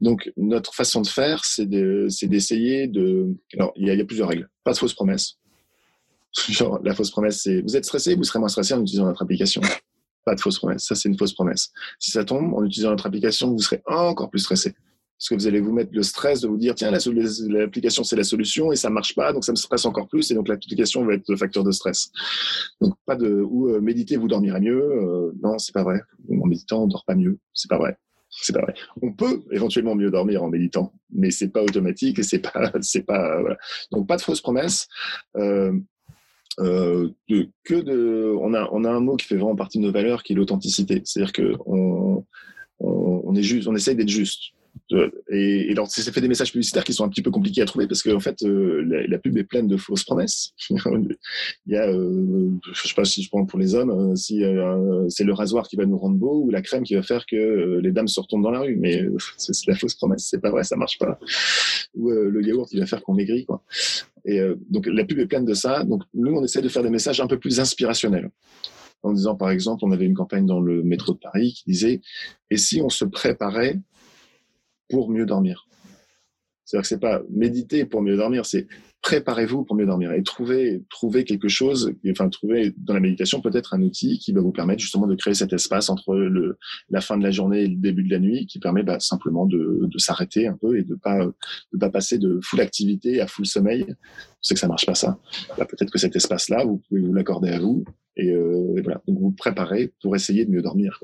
[0.00, 4.48] Donc notre façon de faire, c'est d'essayer de, Alors il y, a, plusieurs règles.
[4.62, 5.38] Pas de fausses promesses.
[6.84, 9.60] La fausse promesse, c'est vous êtes stressé, vous serez moins stressé en utilisant notre application.
[10.24, 10.84] Pas de fausse promesse.
[10.84, 11.70] Ça, c'est une fausse promesse.
[11.98, 14.74] Si ça tombe, en utilisant notre application, vous serez encore plus stressé.
[15.18, 18.24] Parce que vous allez vous mettre le stress de vous dire, tiens, l'application, c'est la
[18.24, 21.14] solution et ça marche pas, donc ça me stresse encore plus et donc l'application va
[21.14, 22.10] être le facteur de stress.
[22.80, 24.82] Donc, pas de, ou euh, méditer, vous dormirez mieux.
[24.82, 26.00] Euh, non, c'est pas vrai.
[26.28, 27.38] En méditant, on dort pas mieux.
[27.52, 27.96] C'est pas vrai.
[28.28, 28.74] C'est pas vrai.
[29.00, 33.04] On peut éventuellement mieux dormir en méditant, mais c'est pas automatique et c'est pas, c'est
[33.04, 33.56] pas, voilà.
[33.92, 34.88] Donc, pas de fausses promesses.
[35.36, 35.72] Euh,
[36.60, 37.10] euh,
[37.64, 40.22] que de, on a, on a un mot qui fait vraiment partie de nos valeurs,
[40.22, 41.02] qui est l'authenticité.
[41.04, 42.24] C'est-à-dire que on,
[42.80, 44.52] on, est juste, on essaye d'être juste.
[45.30, 47.86] et, et c'est fait des messages publicitaires qui sont un petit peu compliqués à trouver
[47.88, 50.52] parce qu'en en fait, la, la, pub est pleine de fausses promesses.
[50.70, 51.16] Il
[51.66, 54.42] y a, je sais pas si je prends pour les hommes, si
[55.08, 57.80] c'est le rasoir qui va nous rendre beau ou la crème qui va faire que
[57.82, 59.04] les dames se retournent dans la rue, mais
[59.38, 61.18] c'est la fausse promesse, c'est pas vrai, ça marche pas.
[61.94, 63.62] Ou le yaourt qui va faire qu'on maigrit, quoi.
[64.24, 65.84] Et donc la pub est pleine de ça.
[65.84, 68.30] Donc nous, on essaie de faire des messages un peu plus inspirationnels
[69.04, 72.00] en disant, par exemple, on avait une campagne dans le métro de Paris qui disait,
[72.50, 73.80] et si on se préparait
[74.88, 75.68] pour mieux dormir?
[76.64, 78.66] C'est-à-dire que c'est pas méditer pour mieux dormir, c'est
[79.04, 83.74] préparez-vous pour mieux dormir et trouvez, trouver quelque chose, enfin, trouver dans la méditation peut-être
[83.74, 86.56] un outil qui va vous permettre justement de créer cet espace entre le,
[86.88, 89.44] la fin de la journée et le début de la nuit qui permet bah, simplement
[89.44, 93.26] de, de s'arrêter un peu et de pas, de pas passer de full activité à
[93.26, 93.86] full sommeil.
[94.40, 95.18] Sait que ça marche pas ça.
[95.58, 97.84] Bah, peut-être que cet espace-là, vous pouvez vous l'accorder à vous
[98.16, 99.02] et, euh, et, voilà.
[99.06, 100.98] Donc vous préparez pour essayer de mieux dormir.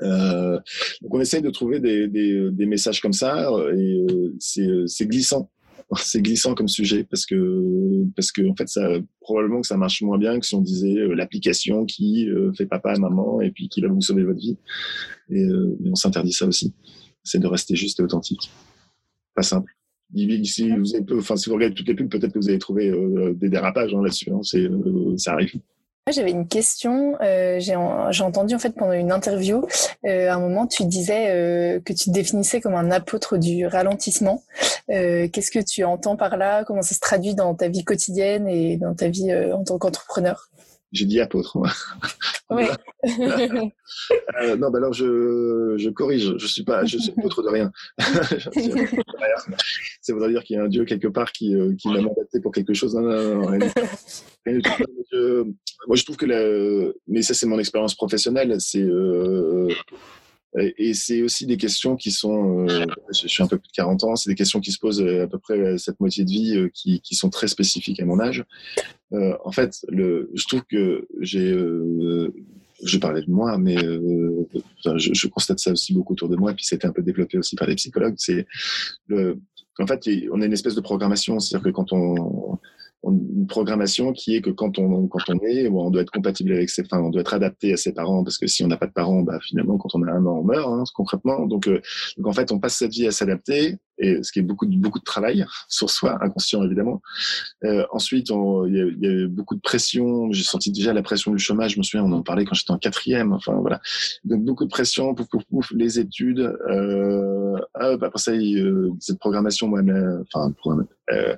[0.00, 0.58] Euh,
[1.02, 5.50] donc on essaye de trouver des, des, des messages comme ça et euh, c'est glissant.
[5.96, 8.88] C'est glissant comme sujet parce que parce que en fait ça
[9.20, 12.66] probablement que ça marche moins bien que si on disait euh, l'application qui euh, fait
[12.66, 14.56] papa et maman et puis qui va vous sauver votre vie.
[15.30, 16.72] Et, euh, on s'interdit ça aussi.
[17.22, 18.50] C'est de rester juste et authentique.
[19.34, 19.72] Pas simple.
[20.44, 22.90] Si vous, avez, enfin, si vous regardez toutes les pubs peut-être que vous allez trouver
[22.90, 24.42] euh, des dérapages hein, là-dessus hein,
[25.16, 25.54] ça arrive
[26.10, 27.16] j'avais une question.
[27.20, 29.64] Euh, J'ai entendu en fait pendant une interview,
[30.04, 33.66] euh, à un moment, tu disais euh, que tu te définissais comme un apôtre du
[33.66, 34.42] ralentissement.
[34.90, 36.64] Euh, Qu'est-ce que tu entends par là?
[36.64, 39.78] Comment ça se traduit dans ta vie quotidienne et dans ta vie euh, en tant
[39.78, 40.48] qu'entrepreneur?
[40.92, 41.58] J'ai dit apôtre.
[44.40, 46.34] Euh, non, bah alors je, je corrige.
[46.36, 47.72] Je suis pas, je suis apôtre de rien.
[50.00, 52.40] Ça voudrait dire qu'il y a un Dieu quelque part qui, euh, qui m'a mandaté
[52.40, 52.94] pour quelque chose.
[52.94, 53.70] Non, non, non, rien.
[54.46, 55.44] Je,
[55.86, 58.56] moi, je trouve que la, mais ça, c'est mon expérience professionnelle.
[58.60, 59.68] C'est euh,
[60.54, 64.04] et c'est aussi des questions qui sont, euh, je suis un peu plus de 40
[64.04, 66.68] ans, c'est des questions qui se posent à peu près cette moitié de vie euh,
[66.74, 68.44] qui, qui, sont très spécifiques à mon âge.
[69.14, 72.34] Euh, en fait, le, je trouve que j'ai, euh,
[72.84, 74.46] je parlais de moi, mais euh,
[74.84, 77.38] je, je, constate ça aussi beaucoup autour de moi, et puis c'était un peu développé
[77.38, 78.14] aussi par les psychologues.
[78.18, 78.46] C'est
[79.06, 79.38] le,
[79.78, 82.58] en fait, on a une espèce de programmation, c'est-à-dire que quand on
[83.04, 86.70] une programmation qui est que quand on quand on est, on doit être compatible avec
[86.70, 88.86] ses, enfin, on doit être adapté à ses parents parce que si on n'a pas
[88.86, 91.46] de parents, bah finalement quand on a un an on meurt hein, concrètement.
[91.46, 91.80] Donc, euh,
[92.16, 94.98] donc en fait on passe sa vie à s'adapter et ce qui est beaucoup beaucoup
[94.98, 97.02] de travail sur soi, inconscient évidemment.
[97.64, 100.30] Euh, ensuite il y, a, y a beaucoup de pression.
[100.30, 101.72] J'ai senti déjà la pression du chômage.
[101.72, 103.32] Je me souviens on en parlait quand j'étais en quatrième.
[103.32, 103.80] Enfin voilà,
[104.24, 106.56] donc beaucoup de pression, pouf pouf pouf, les études.
[106.70, 109.80] Euh, bah, après ça, euh, cette programmation moi,
[110.22, 110.52] enfin
[111.10, 111.36] euh,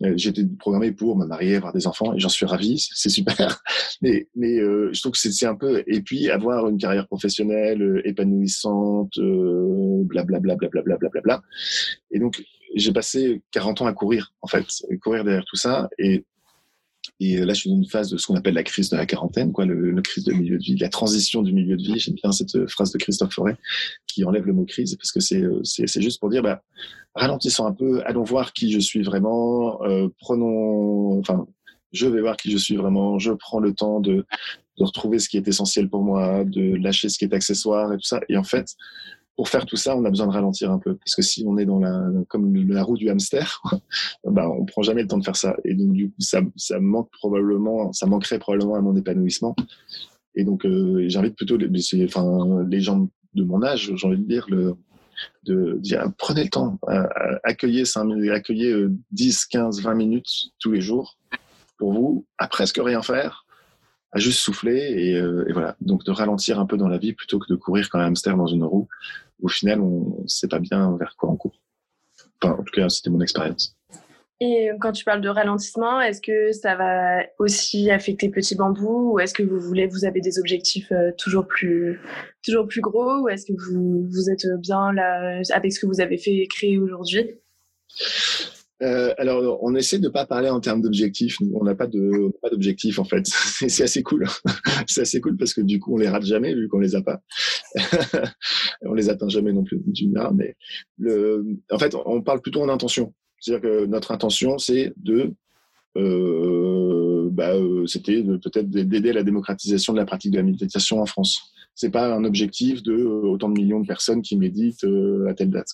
[0.00, 3.62] j'ai été programmé pour me marier, avoir des enfants, et j'en suis ravi, c'est super.
[4.02, 7.80] Mais, mais euh, je trouve que c'est un peu et puis avoir une carrière professionnelle
[7.80, 11.42] euh, épanouissante, blablabla, blablabla, blablabla.
[12.10, 14.66] Et donc j'ai passé 40 ans à courir en fait,
[15.02, 16.26] courir derrière tout ça, et
[17.18, 19.06] et là, je suis dans une phase de ce qu'on appelle la crise de la
[19.06, 21.98] quarantaine, quoi, le, le, crise de milieu de vie, la transition du milieu de vie.
[21.98, 23.56] J'aime bien cette phrase de Christophe Forêt
[24.06, 26.62] qui enlève le mot crise parce que c'est c'est juste pour dire, bah,
[27.14, 31.46] ralentissons un peu, allons voir qui je suis vraiment, euh, prenons, enfin,
[31.92, 34.26] je vais voir qui je suis vraiment, je prends le temps de,
[34.78, 37.96] de retrouver ce qui est essentiel pour moi, de lâcher ce qui est accessoire et
[37.96, 38.20] tout ça.
[38.28, 38.74] Et en fait,
[39.36, 41.58] pour faire tout ça, on a besoin de ralentir un peu, parce que si on
[41.58, 43.62] est dans la comme la roue du hamster,
[44.24, 47.10] bah on prend jamais le temps de faire ça, et donc du ça, ça manque
[47.12, 49.54] probablement, ça manquerait probablement à mon épanouissement.
[50.34, 51.68] Et donc euh, j'invite plutôt les,
[52.04, 54.76] enfin les gens de mon âge, j'ai envie de dire le
[55.44, 56.78] de dire prenez le temps,
[57.42, 61.18] accueillez 5 accueillez 10, 15, 20 minutes tous les jours
[61.78, 63.46] pour vous, à presque rien faire,
[64.12, 65.76] à juste souffler euh, et, voilà.
[65.80, 68.36] Donc de ralentir un peu dans la vie plutôt que de courir comme un hamster
[68.36, 68.88] dans une roue.
[69.42, 71.60] Au final, on ne sait pas bien vers quoi on court.
[72.42, 73.76] En tout cas, c'était mon expérience.
[74.40, 79.18] Et quand tu parles de ralentissement, est-ce que ça va aussi affecter Petit Bambou ou
[79.18, 81.98] est-ce que vous voulez, vous avez des objectifs euh, toujours plus,
[82.44, 86.18] toujours plus gros ou est-ce que vous, êtes bien là avec ce que vous avez
[86.18, 87.40] fait créer aujourd'hui?
[88.82, 91.38] Euh, alors, on essaie de pas parler en termes d'objectifs.
[91.54, 93.26] On n'a pas d'objectifs en fait.
[93.68, 94.26] C'est assez cool.
[94.86, 97.02] C'est assez cool parce que du coup, on les rate jamais vu qu'on les a
[97.02, 97.20] pas.
[98.82, 100.56] on les atteint jamais non plus du mais
[100.98, 103.14] le, en fait, on parle plutôt en intention.
[103.40, 105.32] C'est-à-dire que notre intention, c'est de
[105.96, 111.06] euh, bah, euh, c'était peut-être d'aider la démocratisation de la pratique de la méditation en
[111.06, 111.40] France.
[111.74, 115.34] C'est pas un objectif de euh, autant de millions de personnes qui méditent euh, à
[115.34, 115.68] telle date.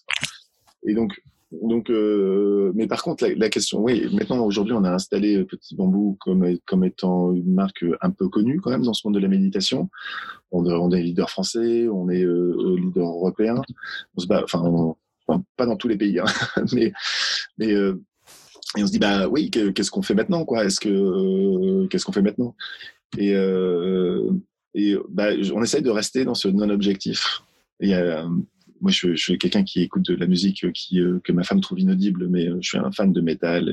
[0.86, 1.20] Et donc,
[1.60, 6.16] donc, euh, mais par contre, la, question, oui, maintenant aujourd'hui, on a installé Petit Bambou
[6.20, 9.28] comme comme étant une marque un peu connue quand même dans ce monde de la
[9.28, 9.90] méditation.
[10.50, 13.60] On, est leader français, on est euh, leader européen.
[14.16, 14.94] On se bat, enfin,
[15.56, 16.24] pas dans tous les pays, hein,
[16.72, 16.92] mais
[17.58, 18.00] mais euh,
[18.76, 20.64] et on se dit bah oui, qu'est-ce qu'on fait maintenant quoi?
[20.64, 22.54] Est-ce que euh, qu'est-ce qu'on fait maintenant?
[23.18, 24.30] Et euh,
[24.74, 27.42] et bah, on essaye de rester dans ce non-objectif.
[27.80, 27.94] Et
[28.82, 31.78] moi, je, suis quelqu'un qui écoute de la musique qui, euh, que ma femme trouve
[31.78, 33.68] inaudible, mais euh, je suis un fan de métal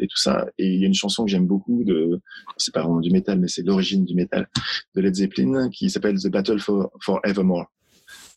[0.00, 0.46] et, tout ça.
[0.58, 2.20] Et il y a une chanson que j'aime beaucoup, de,
[2.58, 4.48] c'est pas vraiment du métal, mais c'est l'origine du métal,
[4.94, 7.72] de Led Zeppelin, qui s'appelle The Battle for, for Evermore.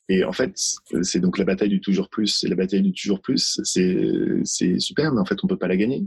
[0.08, 0.58] Et en fait,
[1.02, 2.44] c'est donc la bataille du toujours plus.
[2.44, 5.78] Et la bataille du toujours plus, c'est super, mais en fait, on peut pas la
[5.78, 6.06] gagner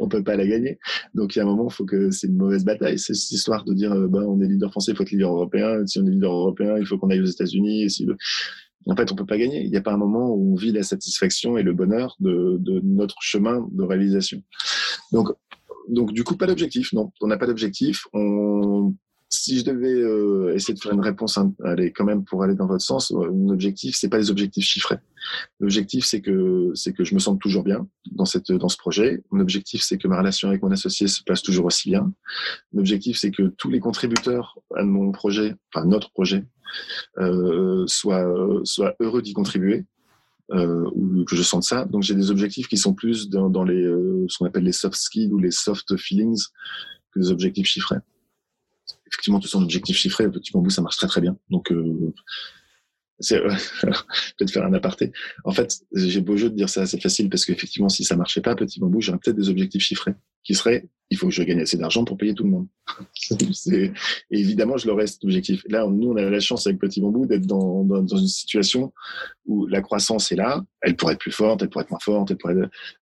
[0.00, 0.78] on peut pas la gagner.
[1.14, 2.98] Donc il y a un moment, faut que c'est une mauvaise bataille.
[2.98, 5.32] C'est cette histoire de dire, euh, bah, on est leader français, il faut être leader
[5.32, 5.86] européen.
[5.86, 7.90] Si on est leader européen, il faut qu'on aille aux États-Unis.
[7.90, 8.06] Si
[8.86, 9.62] En fait, on peut pas gagner.
[9.62, 12.60] Il n'y a pas un moment où on vit la satisfaction et le bonheur de,
[12.84, 14.42] notre chemin de réalisation.
[15.12, 15.28] Donc,
[15.88, 16.92] donc du coup, pas d'objectif.
[16.92, 18.06] Non, on n'a pas d'objectif.
[19.30, 22.66] Si je devais euh, essayer de faire une réponse, allez, quand même pour aller dans
[22.66, 24.98] votre sens, euh, mon objectif, c'est pas les objectifs chiffrés.
[25.60, 29.22] L'objectif, c'est que c'est que je me sente toujours bien dans cette dans ce projet.
[29.30, 32.10] Mon objectif, c'est que ma relation avec mon associé se passe toujours aussi bien.
[32.72, 36.46] L'objectif, c'est que tous les contributeurs à mon projet, enfin notre projet,
[37.18, 38.26] euh, soient
[38.64, 39.84] soient heureux d'y contribuer.
[40.50, 41.84] Ou que je sente ça.
[41.84, 43.84] Donc j'ai des objectifs qui sont plus dans, dans les
[44.28, 46.42] ce qu'on appelle les soft skills ou les soft feelings
[47.12, 47.98] que des objectifs chiffrés
[49.10, 51.36] effectivement, tout son objectif chiffré, petit bambou, ça marche très très bien.
[51.50, 52.12] Donc, euh,
[53.20, 53.48] c'est euh,
[53.82, 55.12] peut-être faire un aparté.
[55.44, 58.40] En fait, j'ai beau jeu de dire ça, c'est facile parce qu'effectivement, si ça marchait
[58.40, 61.60] pas, petit bambou, j'aurais peut-être des objectifs chiffrés qui seraient il faut que je gagne
[61.60, 62.66] assez d'argent pour payer tout le monde.
[64.30, 65.62] évidemment, je leur reste objectif.
[65.68, 68.92] Là, nous, on a la chance avec Petit Bambou d'être dans, dans, une situation
[69.46, 70.64] où la croissance est là.
[70.80, 72.54] Elle pourrait être plus forte, elle pourrait être moins forte, elle pourrait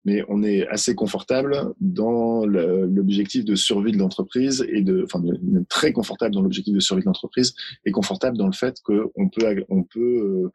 [0.06, 5.22] mais on est assez confortable dans l'objectif de survie de l'entreprise et de, enfin,
[5.70, 7.54] très confortable dans l'objectif de survie de l'entreprise
[7.86, 10.52] et confortable dans le fait qu'on peut, on peut, euh,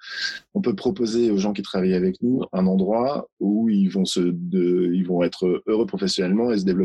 [0.55, 4.21] on peut proposer aux gens qui travaillent avec nous un endroit où ils vont se,
[4.21, 6.80] ils vont être heureux professionnellement et se développer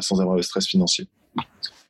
[0.00, 1.08] sans avoir le stress financier.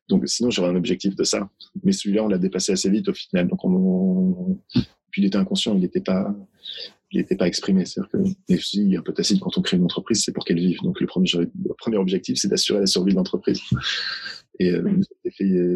[0.09, 1.49] Donc sinon, j'aurais un objectif de ça.
[1.85, 3.47] Mais celui-là, on l'a dépassé assez vite au final.
[3.49, 4.59] Donc on,
[5.11, 6.35] puis il était inconscient, il n'était pas,
[7.11, 7.85] il n'était pas exprimé.
[7.85, 10.59] C'est-à-dire que il est un peu tacite quand on crée une entreprise, c'est pour qu'elle
[10.59, 10.81] vive.
[10.83, 13.61] Donc le premier, objectif, c'est d'assurer la survie de l'entreprise.
[14.59, 15.01] Et euh,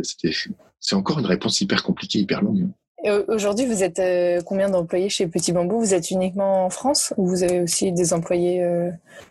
[0.03, 0.33] c'était,
[0.81, 2.69] c'est encore une réponse hyper compliquée, hyper longue.
[3.05, 5.81] Aujourd'hui, vous êtes euh, combien d'employés chez Petit Bambou?
[5.81, 8.91] Vous êtes uniquement en France ou vous avez aussi des employés euh...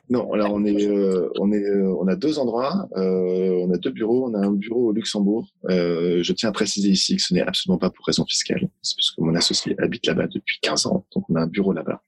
[0.09, 4.29] Non, alors on est, euh, on est, on a deux endroits, on a deux bureaux.
[4.29, 5.47] On a un bureau au Luxembourg.
[5.69, 9.11] je tiens à préciser ici que ce n'est absolument pas pour raison fiscale, c'est parce
[9.11, 12.01] que mon associé habite là-bas depuis 15 ans, donc on a un bureau là-bas.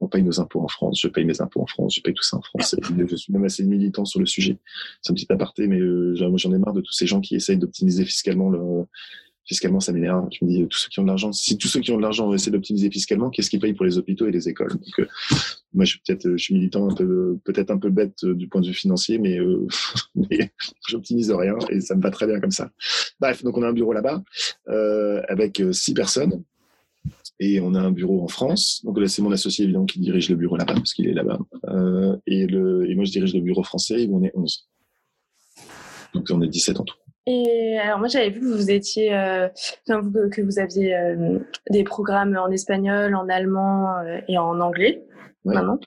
[0.00, 2.22] On paye nos impôts en France, je paye mes impôts en France, je paye tout
[2.22, 2.76] ça en France.
[2.80, 4.58] je suis même assez militant sur le sujet.
[5.02, 5.80] C'est un petit aparté, mais
[6.14, 8.86] j'en ai marre de tous ces gens qui essayent d'optimiser fiscalement le
[9.50, 10.28] fiscalement, ça m'énerve.
[10.30, 12.02] Je me dis, tous ceux qui ont de l'argent, si tous ceux qui ont de
[12.02, 14.70] l'argent essaient d'optimiser fiscalement, qu'est-ce qu'ils payent pour les hôpitaux et les écoles?
[14.70, 15.06] Donc, euh,
[15.74, 18.68] moi, je suis peut-être, suis militant peu, peut-être un peu bête euh, du point de
[18.68, 19.66] vue financier, mais, euh,
[20.88, 22.70] j'optimise rien et ça me va très bien comme ça.
[23.18, 24.22] Bref, donc on a un bureau là-bas
[24.68, 26.44] euh, avec six personnes.
[27.42, 28.82] Et on a un bureau en France.
[28.84, 31.38] Donc là, c'est mon associé évidemment qui dirige le bureau là-bas parce qu'il est là-bas.
[31.70, 34.68] Euh, et, et moi, je dirige le bureau français où on est 11.
[36.14, 36.99] Donc on est 17 en tout.
[37.26, 39.48] Et alors moi j'avais vu que vous étiez, euh,
[39.86, 41.38] que vous aviez euh,
[41.70, 45.02] des programmes en espagnol, en allemand euh, et en anglais
[45.44, 45.78] maintenant.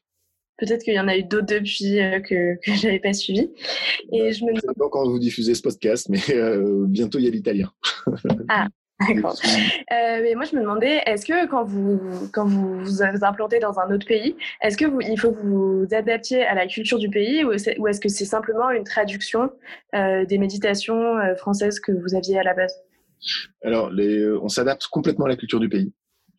[0.60, 3.52] Peut-être qu'il y en a eu d'autres depuis que que j'avais pas suivi.
[4.12, 6.20] Et bah, je me pas quand vous diffusez ce podcast, mais
[6.88, 7.72] bientôt il y a l'italien.
[8.50, 8.68] ah
[9.08, 9.36] D'accord.
[9.44, 12.00] Euh, mais moi, je me demandais, est-ce que quand vous,
[12.32, 15.86] quand vous vous implantez dans un autre pays, est-ce que vous, il faut que vous
[15.86, 19.52] vous adaptiez à la culture du pays ou est-ce que c'est simplement une traduction
[19.96, 22.74] euh, des méditations euh, françaises que vous aviez à la base?
[23.64, 25.94] Alors, les, on s'adapte complètement à la culture du pays.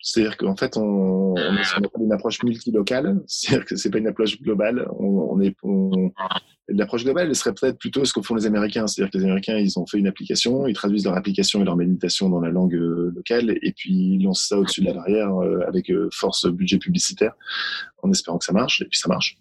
[0.05, 3.23] C'est-à-dire qu'en fait, on, on est une approche multilocale.
[3.27, 4.87] C'est-à-dire que c'est pas une approche globale.
[4.99, 6.12] On, on est, on,
[6.69, 8.87] l'approche globale, elle serait peut-être plutôt ce que font les Américains.
[8.87, 11.77] C'est-à-dire que les Américains, ils ont fait une application, ils traduisent leur application et leur
[11.77, 15.35] méditation dans la langue euh, locale, et puis ils lancent ça au-dessus de la barrière
[15.40, 17.33] euh, avec euh, force budget publicitaire,
[18.02, 19.38] en espérant que ça marche, et puis ça marche.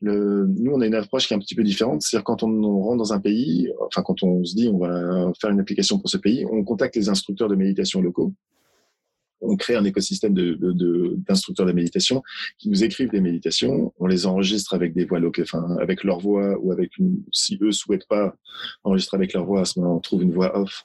[0.00, 2.00] Le, nous, on a une approche qui est un petit peu différente.
[2.02, 5.32] C'est-à-dire quand on, on rentre dans un pays, enfin quand on se dit on va
[5.40, 8.32] faire une application pour ce pays, on contacte les instructeurs de méditation locaux
[9.46, 12.22] on crée un écosystème d'instructeurs de, de, méditation
[12.58, 16.20] qui nous écrivent des méditations, on les enregistre avec des voix locales, enfin avec leur
[16.20, 18.34] voix ou avec une, si eux souhaitent pas
[18.84, 20.84] enregistrer avec leur voix, à ce moment on trouve une voix off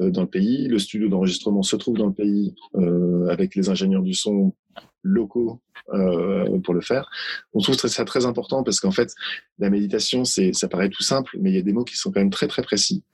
[0.00, 0.66] dans le pays.
[0.68, 2.54] Le studio d'enregistrement se trouve dans le pays
[3.30, 4.52] avec les ingénieurs du son
[5.02, 5.60] locaux
[6.64, 7.08] pour le faire.
[7.52, 9.12] On trouve ça très important parce qu'en fait,
[9.58, 12.10] la méditation, c'est, ça paraît tout simple, mais il y a des mots qui sont
[12.10, 13.04] quand même très très précis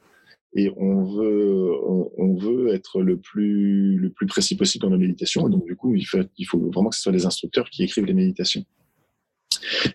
[0.54, 1.70] et on veut
[2.18, 5.46] on, veut être le plus le plus précis possible dans la méditation.
[5.46, 8.14] Et donc du coup il faut vraiment que ce soit les instructeurs qui écrivent les
[8.14, 8.64] méditations.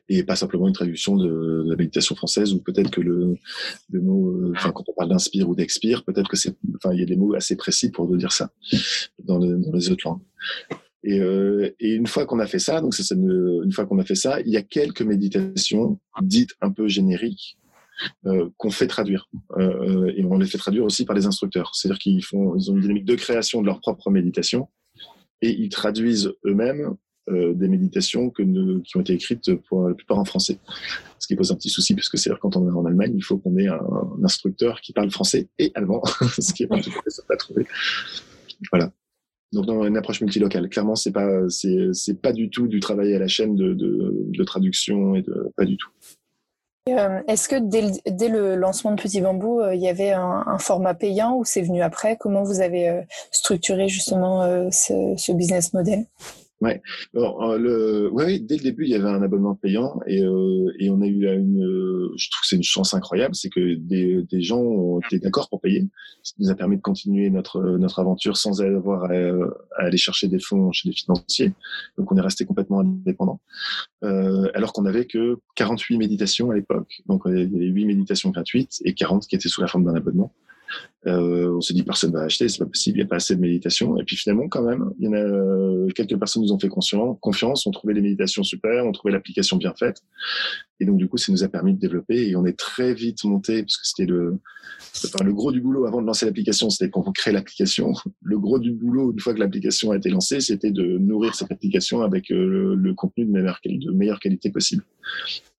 [0.09, 3.37] Et pas simplement une traduction de, la méditation française ou peut-être que le,
[3.93, 7.03] mot euh, enfin quand on parle d'inspire ou d'expire peut-être que c'est enfin il y
[7.03, 8.51] a des mots assez précis pour dire ça
[9.23, 10.21] dans, les autres langues.
[11.03, 14.03] Et, euh, et, une fois qu'on a fait ça, donc une, une fois qu'on a
[14.03, 17.57] fait ça, il y a quelques méditations dites un peu génériques
[18.25, 19.29] euh, qu'on fait traduire.
[19.57, 21.71] Euh, et on les fait traduire aussi par les instructeurs.
[21.75, 24.67] C'est-à-dire qu'ils font, ils ont une dynamique de création de leur propre méditation
[25.41, 26.95] et ils traduisent eux-mêmes
[27.29, 30.59] euh, des méditations qui ont été écrites pour la plupart en français.
[31.19, 33.37] Ce qui pose un petit souci puisque c'est quand on est en Allemagne, il faut
[33.37, 33.79] qu'on ait un,
[34.23, 36.03] instructeur qui parle français et allemand,
[36.39, 37.65] ce qui est pas tout à à trouver.
[38.71, 38.91] Voilà.
[39.53, 43.19] Donc dans une approche multilocale, clairement c'est pas c'est pas du tout du travail à
[43.19, 45.89] la chaîne de, de, de traduction et de pas du tout.
[46.87, 50.93] Euh, est-ce que dès le, lancement de Petit Bambou, euh, il y avait un, format
[50.93, 52.15] payant ou c'est venu après?
[52.15, 56.05] Comment vous avez euh, structuré justement ce, business model?
[56.61, 56.81] Ouais.
[57.13, 60.71] Alors, euh, le, ouais, dès le début, il y avait un abonnement payant et, euh,
[60.79, 63.75] et on a eu une, euh, je trouve que c'est une chance incroyable, c'est que
[63.75, 65.85] des, des gens ont été d'accord pour payer.
[66.23, 70.29] Ça nous a permis de continuer notre notre aventure sans avoir à, à aller chercher
[70.29, 71.51] des fonds chez des financiers.
[71.97, 73.41] Donc, on est resté complètement indépendant.
[74.03, 77.01] Euh, alors qu'on avait que 48 méditations à l'époque.
[77.07, 79.95] Donc, il y avait 8 méditations gratuites et 40 qui étaient sous la forme d'un
[79.95, 80.31] abonnement.
[81.07, 83.35] Euh, on s'est dit personne va acheter, c'est pas possible, il n'y a pas assez
[83.35, 83.97] de méditation.
[83.99, 86.69] Et puis finalement, quand même, il y en a euh, quelques personnes nous ont fait
[86.69, 90.01] confiance, ont trouvé les méditations super, ont trouvé l'application bien faite.
[90.79, 93.23] Et donc du coup, ça nous a permis de développer et on est très vite
[93.23, 97.11] monté parce que c'était le gros du boulot avant de lancer l'application, c'était quand on
[97.11, 97.93] crée l'application.
[98.23, 101.51] Le gros du boulot, une fois que l'application a été lancée, c'était de nourrir cette
[101.51, 104.83] application avec euh, le, contenu de meilleure, de meilleure qualité possible.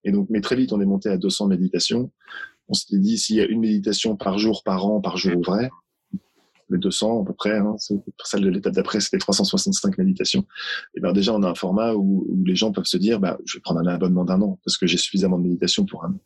[0.04, 2.10] Et donc, mais très vite, on est monté à 200 méditations
[2.68, 5.70] on s'était dit s'il y a une méditation par jour, par an, par jour vrai,
[6.70, 10.44] les 200 à peu près, hein, celle de l'étape d'après c'était 365 méditations.
[10.94, 13.58] Et ben déjà on a un format où, les gens peuvent se dire bah je
[13.58, 16.20] vais prendre un abonnement d'un an parce que j'ai suffisamment de méditation pour un an.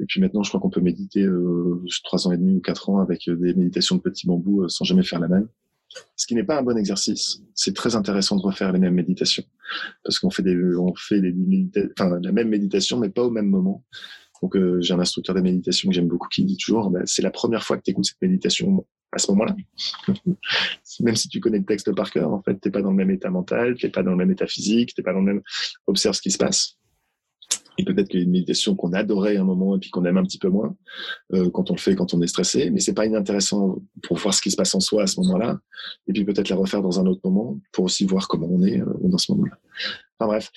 [0.00, 2.88] Et puis maintenant je crois qu'on peut méditer euh, trois ans et demi ou quatre
[2.90, 5.48] ans avec euh, des méditations de petits bambous euh, sans jamais faire la même.
[6.16, 7.42] Ce qui n'est pas un bon exercice.
[7.54, 9.44] C'est très intéressant de refaire les mêmes méditations
[10.02, 11.34] parce qu'on fait des on fait des
[11.98, 13.84] enfin la même méditation mais pas au même moment
[14.42, 17.22] donc euh, j'ai un instructeur de méditation que j'aime beaucoup qui dit toujours, bah, c'est
[17.22, 19.54] la première fois que tu écoutes cette méditation à ce moment-là.
[21.00, 23.10] même si tu connais le texte par cœur, en fait, t'es pas dans le même
[23.10, 25.42] état mental, t'es pas dans le même état physique, t'es pas dans le même.
[25.86, 26.76] Observe ce qui se passe.
[27.78, 30.18] Et peut-être qu'il y a une méditation qu'on adorait un moment et puis qu'on aime
[30.18, 30.76] un petit peu moins
[31.32, 34.34] euh, quand on le fait, quand on est stressé, mais c'est pas inintéressant pour voir
[34.34, 35.58] ce qui se passe en soi à ce moment-là.
[36.06, 38.80] Et puis peut-être la refaire dans un autre moment pour aussi voir comment on est
[38.80, 39.58] euh, dans ce moment-là.
[40.18, 40.50] Enfin bref,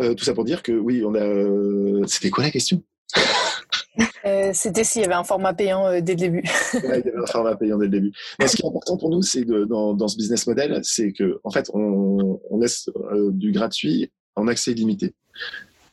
[0.00, 1.22] euh, tout ça pour dire que oui, on a.
[1.22, 2.82] Euh, c'était quoi la question?
[4.24, 6.44] euh, C'était s'il y avait un format payant euh, dès le début.
[6.74, 8.12] il y avait un format payant dès le début.
[8.38, 11.40] Mais ce qui est important pour nous, c'est dans, dans, ce business model, c'est que
[11.44, 15.14] en fait, on, laisse euh, du gratuit en accès limité.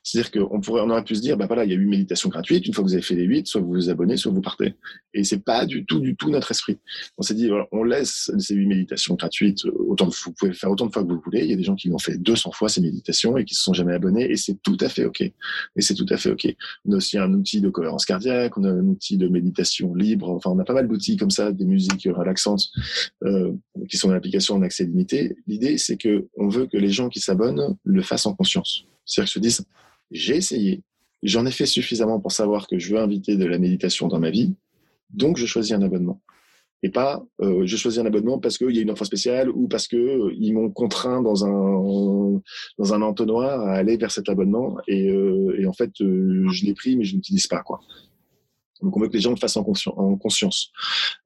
[0.08, 2.30] C'est-à-dire qu'on pourrait, on aurait pu se dire, bah voilà, il y a huit méditations
[2.30, 2.66] gratuites.
[2.66, 4.74] Une fois que vous avez fait les huit, soit vous vous abonnez, soit vous partez.
[5.14, 6.80] Et c'est pas du tout, du tout notre esprit.
[7.18, 9.66] On s'est dit, on laisse ces huit méditations gratuites.
[9.66, 11.44] Autant vous pouvez faire autant de fois que vous voulez.
[11.44, 13.64] Il y a des gens qui ont fait 200 fois ces méditations et qui se
[13.64, 14.32] sont jamais abonnés.
[14.32, 15.20] Et c'est tout à fait ok.
[15.20, 15.34] Et
[15.80, 16.56] c'est tout à fait ok.
[16.86, 18.58] On a aussi un outil de cohérence cardiaque.
[18.58, 20.30] On a un outil de méditation libre.
[20.30, 22.70] Enfin, on a pas mal d'outils comme ça, des musiques relaxantes
[23.26, 23.52] euh,
[23.90, 25.36] qui sont en application en accès limité.
[25.48, 28.86] L'idée, c'est que on veut que les gens qui s'abonnent le fassent en conscience.
[29.04, 29.66] C'est-à-dire que se disent,
[30.12, 30.84] j'ai essayé,
[31.24, 34.30] j'en ai fait suffisamment pour savoir que je veux inviter de la méditation dans ma
[34.30, 34.56] vie,
[35.10, 36.22] donc je choisis un abonnement.
[36.84, 39.68] Et pas, euh, je choisis un abonnement parce qu'il y a une offre spéciale ou
[39.68, 42.40] parce que euh, ils m'ont contraint dans un
[42.78, 46.96] dans un entonnoir à aller vers cet abonnement et, euh, en fait je l'ai pris
[46.96, 47.80] mais je l'utilise pas quoi.
[48.82, 50.72] Donc on veut que les gens le fassent en, conscience.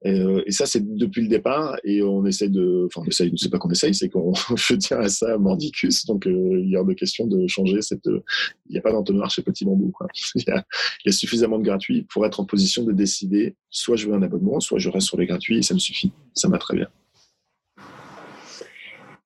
[0.04, 3.30] Et, euh, et ça c'est depuis le départ et on essaie de, enfin on essaie,
[3.30, 6.06] ne sait pas qu'on essaye, c'est qu'on je tiens à ça mordicus.
[6.06, 9.30] Donc euh, il y a de question de changer cette, il n'y a pas d'entonnoir
[9.30, 9.92] chez Petit Bambou.
[10.34, 14.14] Il, y a, suffisamment de gratuits pour être en position de décider, soit je veux
[14.14, 16.12] un abonnement, soit je reste sur les gratuits et ça me suffit.
[16.34, 16.88] Ça m'a très bien.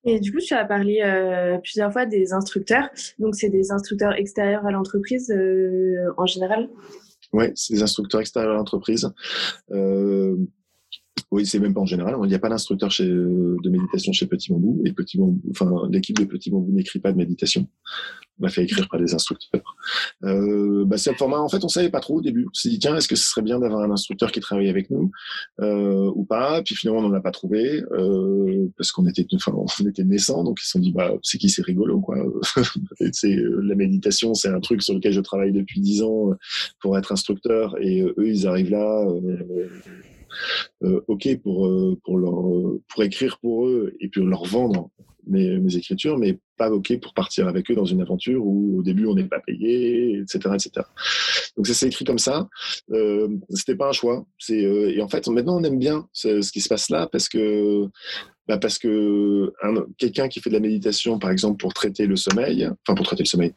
[0.04, 2.88] Et du coup, tu as parlé euh, plusieurs fois des instructeurs.
[3.18, 5.32] Donc, c'est des instructeurs extérieurs à l'entreprise
[6.16, 6.68] en général?
[7.36, 9.12] Oui, c'est des instructeurs extérieurs à l'entreprise.
[9.70, 10.36] Euh,
[11.30, 12.14] Oui, c'est même pas en général.
[12.22, 15.70] Il n'y a pas d'instructeur chez, de méditation chez Petit Bambou et Petit Bambou, enfin
[15.90, 17.66] l'équipe de Petit Bambou n'écrit pas de méditation.
[18.38, 19.76] On m'a fait écrire par des instructeurs.
[20.24, 21.38] Euh, bah, c'est un format.
[21.38, 22.46] En fait, on savait pas trop au début.
[22.46, 24.90] On s'est dit tiens, est-ce que ce serait bien d'avoir un instructeur qui travaille avec
[24.90, 25.10] nous
[25.60, 26.62] euh, ou pas?
[26.62, 30.44] Puis finalement, on n'en a pas trouvé euh, parce qu'on était, enfin, on était naissants,
[30.44, 31.48] donc ils se sont dit bah c'est qui?
[31.48, 32.18] C'est rigolo quoi.
[33.12, 36.30] c'est euh, la méditation, c'est un truc sur lequel je travaille depuis dix ans
[36.80, 39.06] pour être instructeur et eux ils arrivent là.
[40.82, 42.34] Euh, euh, ok pour euh, leur
[42.88, 44.90] pour écrire pour eux et puis leur vendre
[45.26, 48.82] mes, mes écritures, mais pas ok pour partir avec eux dans une aventure où au
[48.82, 50.86] début on n'est pas payé, etc., etc.
[51.56, 52.48] Donc ça s'est écrit comme ça.
[52.92, 54.24] Euh, C'était pas un choix.
[54.38, 57.08] C'est euh, et en fait maintenant on aime bien ce, ce qui se passe là
[57.10, 57.86] parce que
[58.46, 59.52] bah parce que
[59.98, 63.24] quelqu'un qui fait de la méditation, par exemple, pour traiter le sommeil, enfin pour traiter
[63.24, 63.52] le sommeil,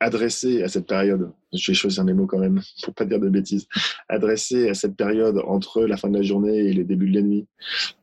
[0.00, 3.28] adressé à cette période, je vais choisir mes mots quand même pour pas dire de
[3.28, 3.66] bêtises,
[4.08, 7.22] adressé à cette période entre la fin de la journée et les débuts de la
[7.22, 7.46] nuit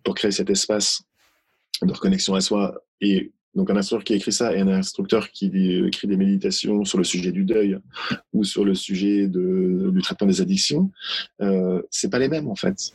[0.03, 1.03] pour créer cet espace
[1.81, 5.45] de reconnexion à soi et donc un instructeur qui écrit ça et un instructeur qui
[5.85, 7.77] écrit des méditations sur le sujet du deuil
[8.33, 10.91] ou sur le sujet de, du traitement des addictions,
[11.41, 12.93] euh, c'est pas les mêmes en fait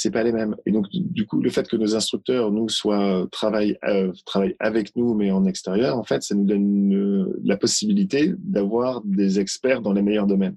[0.00, 0.54] c'est pas les mêmes.
[0.64, 4.94] Et donc, du coup, le fait que nos instructeurs, nous, soient, travaillent, euh, travaillent avec
[4.94, 9.82] nous, mais en extérieur, en fait, ça nous donne euh, la possibilité d'avoir des experts
[9.82, 10.54] dans les meilleurs domaines.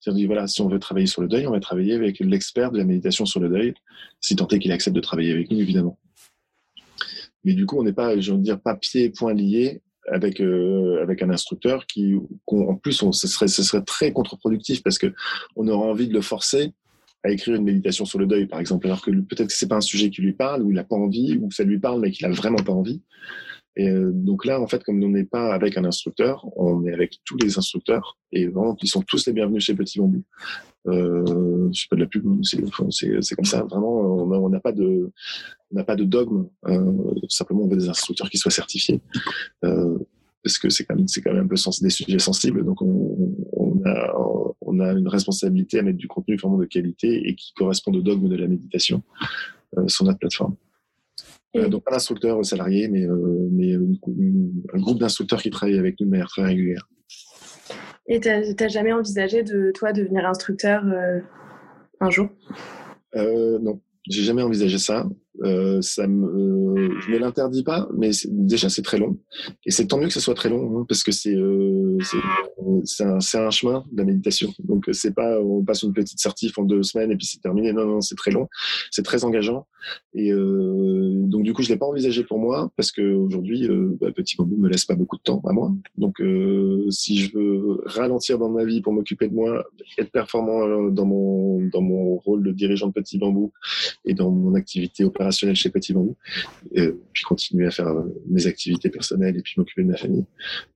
[0.00, 2.78] C'est-à-dire, voilà, si on veut travailler sur le deuil, on va travailler avec l'expert de
[2.78, 3.74] la méditation sur le deuil,
[4.20, 5.96] si tant est qu'il accepte de travailler avec nous, évidemment.
[7.44, 10.40] Mais du coup, on n'est pas, je veux dire, pas pieds et poings liés avec
[10.40, 15.12] euh, avec un instructeur qui, en plus, ce serait ce serait très contre-productif parce que
[15.54, 16.72] on aura envie de le forcer
[17.24, 19.76] à écrire une méditation sur le deuil, par exemple, alors que peut-être que c'est pas
[19.76, 22.10] un sujet qui lui parle, ou il n'a pas envie, ou ça lui parle, mais
[22.10, 23.02] qu'il a vraiment pas envie.
[23.76, 26.92] Et euh, donc là, en fait, comme on n'est pas avec un instructeur, on est
[26.92, 30.24] avec tous les instructeurs, et vraiment, ils sont tous les bienvenus chez Petit Bambou.
[30.88, 33.62] Euh, je sais pas de la pub, c'est comme ça.
[33.62, 35.10] Vraiment, on n'a pas de,
[35.70, 36.48] on n'a pas de dogme.
[36.66, 39.00] Euh, simplement, on veut des instructeurs qui soient certifiés.
[39.64, 39.98] Euh,
[40.42, 42.80] parce que c'est quand même c'est quand même un peu sens, des sujets sensibles donc
[42.80, 43.17] on, on,
[43.88, 44.14] a
[44.60, 48.02] on a une responsabilité à mettre du contenu vraiment de qualité et qui correspond au
[48.02, 49.02] dogme de la méditation
[49.76, 50.56] euh, sur notre plateforme.
[51.56, 56.06] Euh, donc pas d'instructeur salarié, mais, euh, mais un groupe d'instructeurs qui travaillent avec nous
[56.06, 56.88] de manière très régulière.
[58.06, 61.20] Et tu n'as jamais envisagé de toi devenir instructeur euh,
[62.00, 62.28] un jour?
[63.14, 65.06] Non, j'ai jamais envisagé ça.
[65.42, 69.18] Euh, ça me, euh, je me l'interdis pas, mais déjà c'est très long.
[69.64, 71.96] Et c'est tant mieux que ce soit très long, hein, parce que c'est euh,
[72.84, 74.52] c'est un, un, chemin de la méditation.
[74.64, 77.72] Donc c'est pas on passe une petite certif en deux semaines et puis c'est terminé.
[77.72, 78.48] Non, non, c'est très long,
[78.90, 79.66] c'est très engageant.
[80.12, 83.68] Et euh, donc du coup je l'ai pas envisagé pour moi parce que aujourd'hui
[84.00, 85.72] bah, Petit Bambou me laisse pas beaucoup de temps à moi.
[85.96, 86.20] Donc
[86.90, 89.64] si je veux ralentir dans ma vie pour m'occuper de moi,
[89.98, 93.52] être performant dans mon dans mon rôle de dirigeant de Petit Bambou
[94.04, 96.16] et dans mon activité opérationnelle chez Petit Bambou,
[96.72, 100.24] et puis continuer à faire euh, mes activités personnelles et puis m'occuper de ma famille.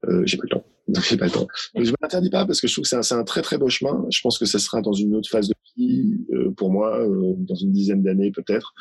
[0.09, 0.64] Euh, j'ai pas le temps.
[0.88, 1.46] Donc j'ai pas le temps.
[1.76, 4.05] Je ne m'interdis pas parce que je trouve que c'est un, très très beau chemin.
[4.11, 7.55] Je pense que ça sera dans une autre phase de vie euh, pour moi, dans
[7.55, 8.74] une dizaine d'années peut-être,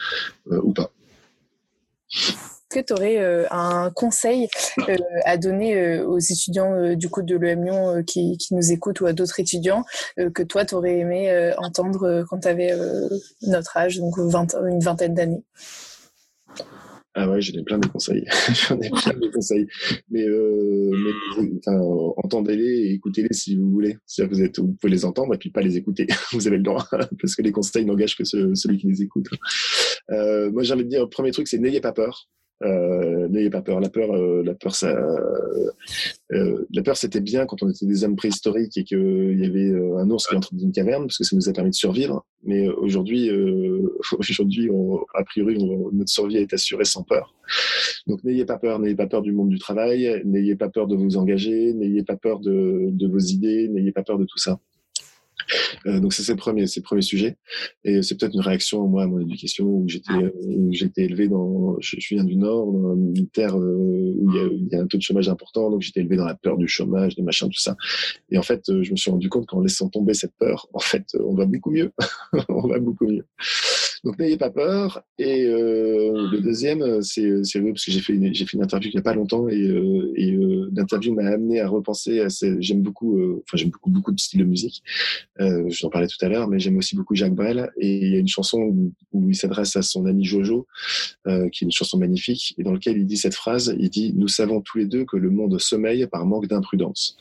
[0.49, 0.91] ou pas.
[2.71, 4.47] Que tu aurais euh, un conseil
[4.87, 4.95] euh,
[5.25, 9.13] à donner euh, aux étudiants du coup de l'EM Lyon qui, nous écoutent ou à
[9.13, 9.83] d'autres étudiants
[10.17, 12.73] que toi tu aurais aimé entendre quand tu avais
[13.43, 15.43] notre âge, donc 20, une vingtaine d'années?
[17.13, 18.23] Ah ouais, j'en ai plein de conseils.
[18.69, 19.67] j'en ai plein de conseils.
[20.09, 20.93] Mais, euh,
[22.17, 23.97] entendez-les et écoutez-les si vous voulez.
[24.05, 26.07] cest vous, êtes, vous pouvez les entendre et puis pas les écouter.
[26.31, 26.87] vous avez le droit,
[27.21, 29.27] parce que les conseils n'engagent que celui qui les écoute.
[30.09, 32.29] Euh, moi, j'ai envie de dire, le premier truc, c'est n'ayez pas peur.
[32.63, 33.79] Euh, n'ayez pas peur.
[33.79, 34.89] La peur, euh, la peur, ça,
[36.31, 39.69] euh, la peur, c'était bien quand on était des hommes préhistoriques et qu'il y avait
[39.69, 41.75] euh, un ours qui entrait dans une caverne parce que ça nous a permis de
[41.75, 42.25] survivre.
[42.43, 43.29] Mais aujourd'hui,
[44.17, 44.69] aujourd'hui,
[45.13, 45.57] a priori,
[45.91, 47.33] notre survie est assurée sans peur.
[48.07, 50.95] Donc n'ayez pas peur, n'ayez pas peur du monde du travail, n'ayez pas peur de
[50.95, 54.59] vous engager, n'ayez pas peur de, de vos idées, n'ayez pas peur de tout ça.
[55.85, 57.37] Euh, donc c'est le premier, c'est le premier sujet.
[57.83, 60.29] Et c'est peut-être une réaction moi à mon éducation où j'étais, ah.
[60.71, 64.39] j'ai été élevé dans, je, viens du Nord, dans une terre euh, où il y,
[64.39, 66.57] a, il y, a, un taux de chômage important, donc j'étais élevé dans la peur
[66.57, 67.75] du chômage, de machin, tout ça.
[68.29, 70.79] Et en fait, euh, je me suis rendu compte qu'en laissant tomber cette peur, en
[70.79, 71.91] fait, on va beaucoup mieux,
[72.49, 73.25] on va beaucoup mieux.
[74.03, 75.03] Donc n'ayez pas peur.
[75.19, 78.89] Et euh, le deuxième, c'est c'est parce que j'ai fait une, j'ai fait une interview
[78.89, 82.19] il n'y a pas longtemps et, euh, et euh, l'interview m'a amené à repenser.
[82.19, 82.27] À
[82.59, 84.81] j'aime beaucoup, euh, enfin j'aime beaucoup beaucoup de styles de musique.
[85.39, 87.69] Euh, je en parlais tout à l'heure, mais j'aime aussi beaucoup Jacques Brel.
[87.77, 90.65] Et il y a une chanson où, où il s'adresse à son ami Jojo,
[91.27, 93.75] euh, qui est une chanson magnifique, et dans lequel il dit cette phrase.
[93.79, 97.17] Il dit Nous savons tous les deux que le monde sommeille par manque d'imprudence.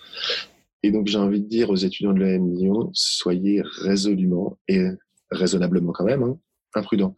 [0.83, 4.87] Et donc j'ai envie de dire aux étudiants de l'EM Lyon, soyez résolument et
[5.31, 6.39] raisonnablement quand même, hein,
[6.75, 7.17] imprudent.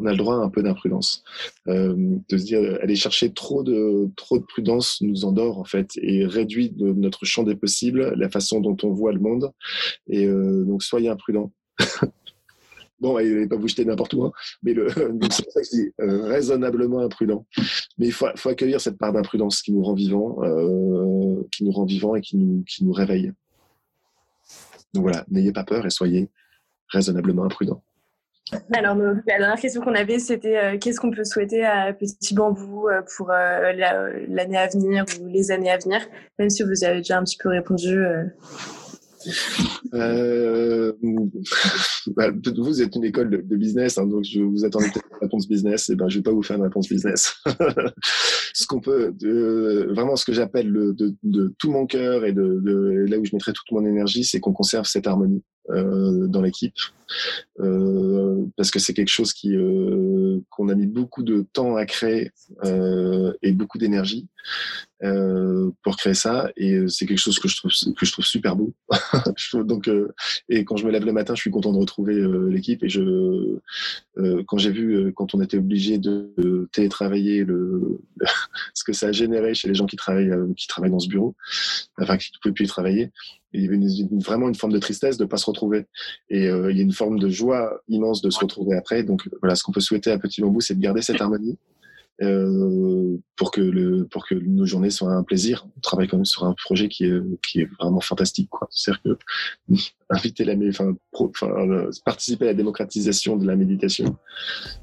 [0.00, 1.22] On a le droit à un peu d'imprudence.
[1.68, 1.94] Euh,
[2.28, 6.26] de se dire, aller chercher trop de, trop de prudence nous endort, en fait, et
[6.26, 9.52] réduit notre champ des possibles, la façon dont on voit le monde.
[10.08, 11.52] Et euh, donc, soyez imprudent.
[13.00, 14.32] bon, et, pas vous jeter n'importe où, hein,
[14.64, 14.88] mais le,
[16.00, 17.46] euh, raisonnablement imprudent.
[17.98, 20.40] Mais il faut, accueillir cette part d'imprudence qui nous rend vivants,
[21.52, 23.32] qui nous rend vivants et qui nous, qui nous réveille.
[24.92, 26.30] Donc voilà, n'ayez pas peur et soyez
[26.88, 27.82] raisonnablement imprudent.
[28.72, 32.88] Alors, la dernière question qu'on avait, c'était euh, qu'est-ce qu'on peut souhaiter à Petit Bambou
[32.88, 33.72] euh, pour euh,
[34.28, 36.00] l'année à venir ou les années à venir,
[36.38, 37.98] même si vous avez déjà un petit peu répondu.
[42.14, 45.48] Bah, vous êtes une école de, business, hein, donc je vous attendais peut-être une réponse
[45.48, 45.88] business.
[45.88, 47.34] Et ben, je vais pas vous faire une réponse business.
[48.52, 49.14] ce qu'on peut,
[49.88, 53.70] vraiment, ce que j'appelle de, tout mon cœur et de, là où je mettrai toute
[53.72, 56.76] mon énergie, c'est qu'on conserve cette harmonie euh, dans l'équipe,
[57.60, 61.86] euh, parce que c'est quelque chose qui euh, qu'on a mis beaucoup de temps à
[61.86, 62.32] créer
[62.64, 64.26] euh, et beaucoup d'énergie.
[65.02, 68.24] Euh, pour créer ça et euh, c'est quelque chose que je trouve que je trouve
[68.24, 68.72] super beau
[69.64, 69.90] donc
[70.48, 72.14] et quand je me lève le matin je suis content de retrouver
[72.50, 73.58] l'équipe et je
[74.46, 78.00] quand j'ai vu quand on était obligé de, télétravailler le
[78.74, 81.34] ce que ça a généré chez les gens qui travaillent qui travaillent dans ce bureau
[81.98, 83.10] enfin qui ne pouvaient plus y travailler
[83.54, 85.86] il y avait vraiment une forme de tristesse de pas se retrouver
[86.28, 89.54] et il y a une forme de joie immense de se retrouver après donc voilà
[89.54, 91.58] ce qu'on peut souhaiter à Petit Bambou c'est de garder cette harmonie
[92.22, 95.66] euh, pour que le pour que nos journées soient un plaisir.
[95.76, 98.48] On travaille quand même sur un projet qui est qui est vraiment fantastique.
[98.70, 99.74] C'est-à-dire que
[100.10, 104.16] inviter la enfin, enfin euh, participer à la démocratisation de la méditation,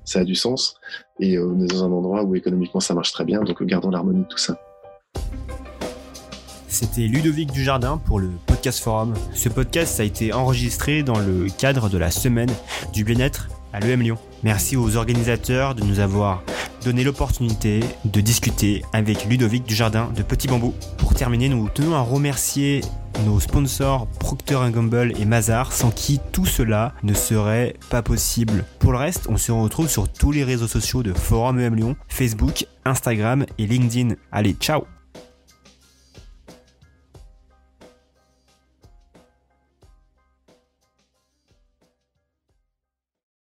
[0.04, 0.76] ça a du sens.
[1.22, 3.92] Et euh, on est dans un endroit où économiquement ça marche très bien, donc gardons
[3.92, 4.60] l'harmonie de tout ça.
[6.72, 9.14] C'était Ludovic Dujardin pour le Podcast Forum.
[9.34, 12.50] Ce podcast a été enregistré dans le cadre de la semaine
[12.94, 14.18] du bien-être à l'EM Lyon.
[14.42, 16.44] Merci aux organisateurs de nous avoir
[16.86, 20.74] donné l'opportunité de discuter avec Ludovic Dujardin de Petit Bambou.
[20.98, 22.80] Pour terminer, nous tenons à remercier
[23.26, 28.64] nos sponsors Procter Gamble et Mazar, sans qui tout cela ne serait pas possible.
[28.80, 31.96] Pour le reste, on se retrouve sur tous les réseaux sociaux de Forum EM Lyon,
[32.08, 34.16] Facebook, Instagram et LinkedIn.
[34.32, 34.86] Allez, ciao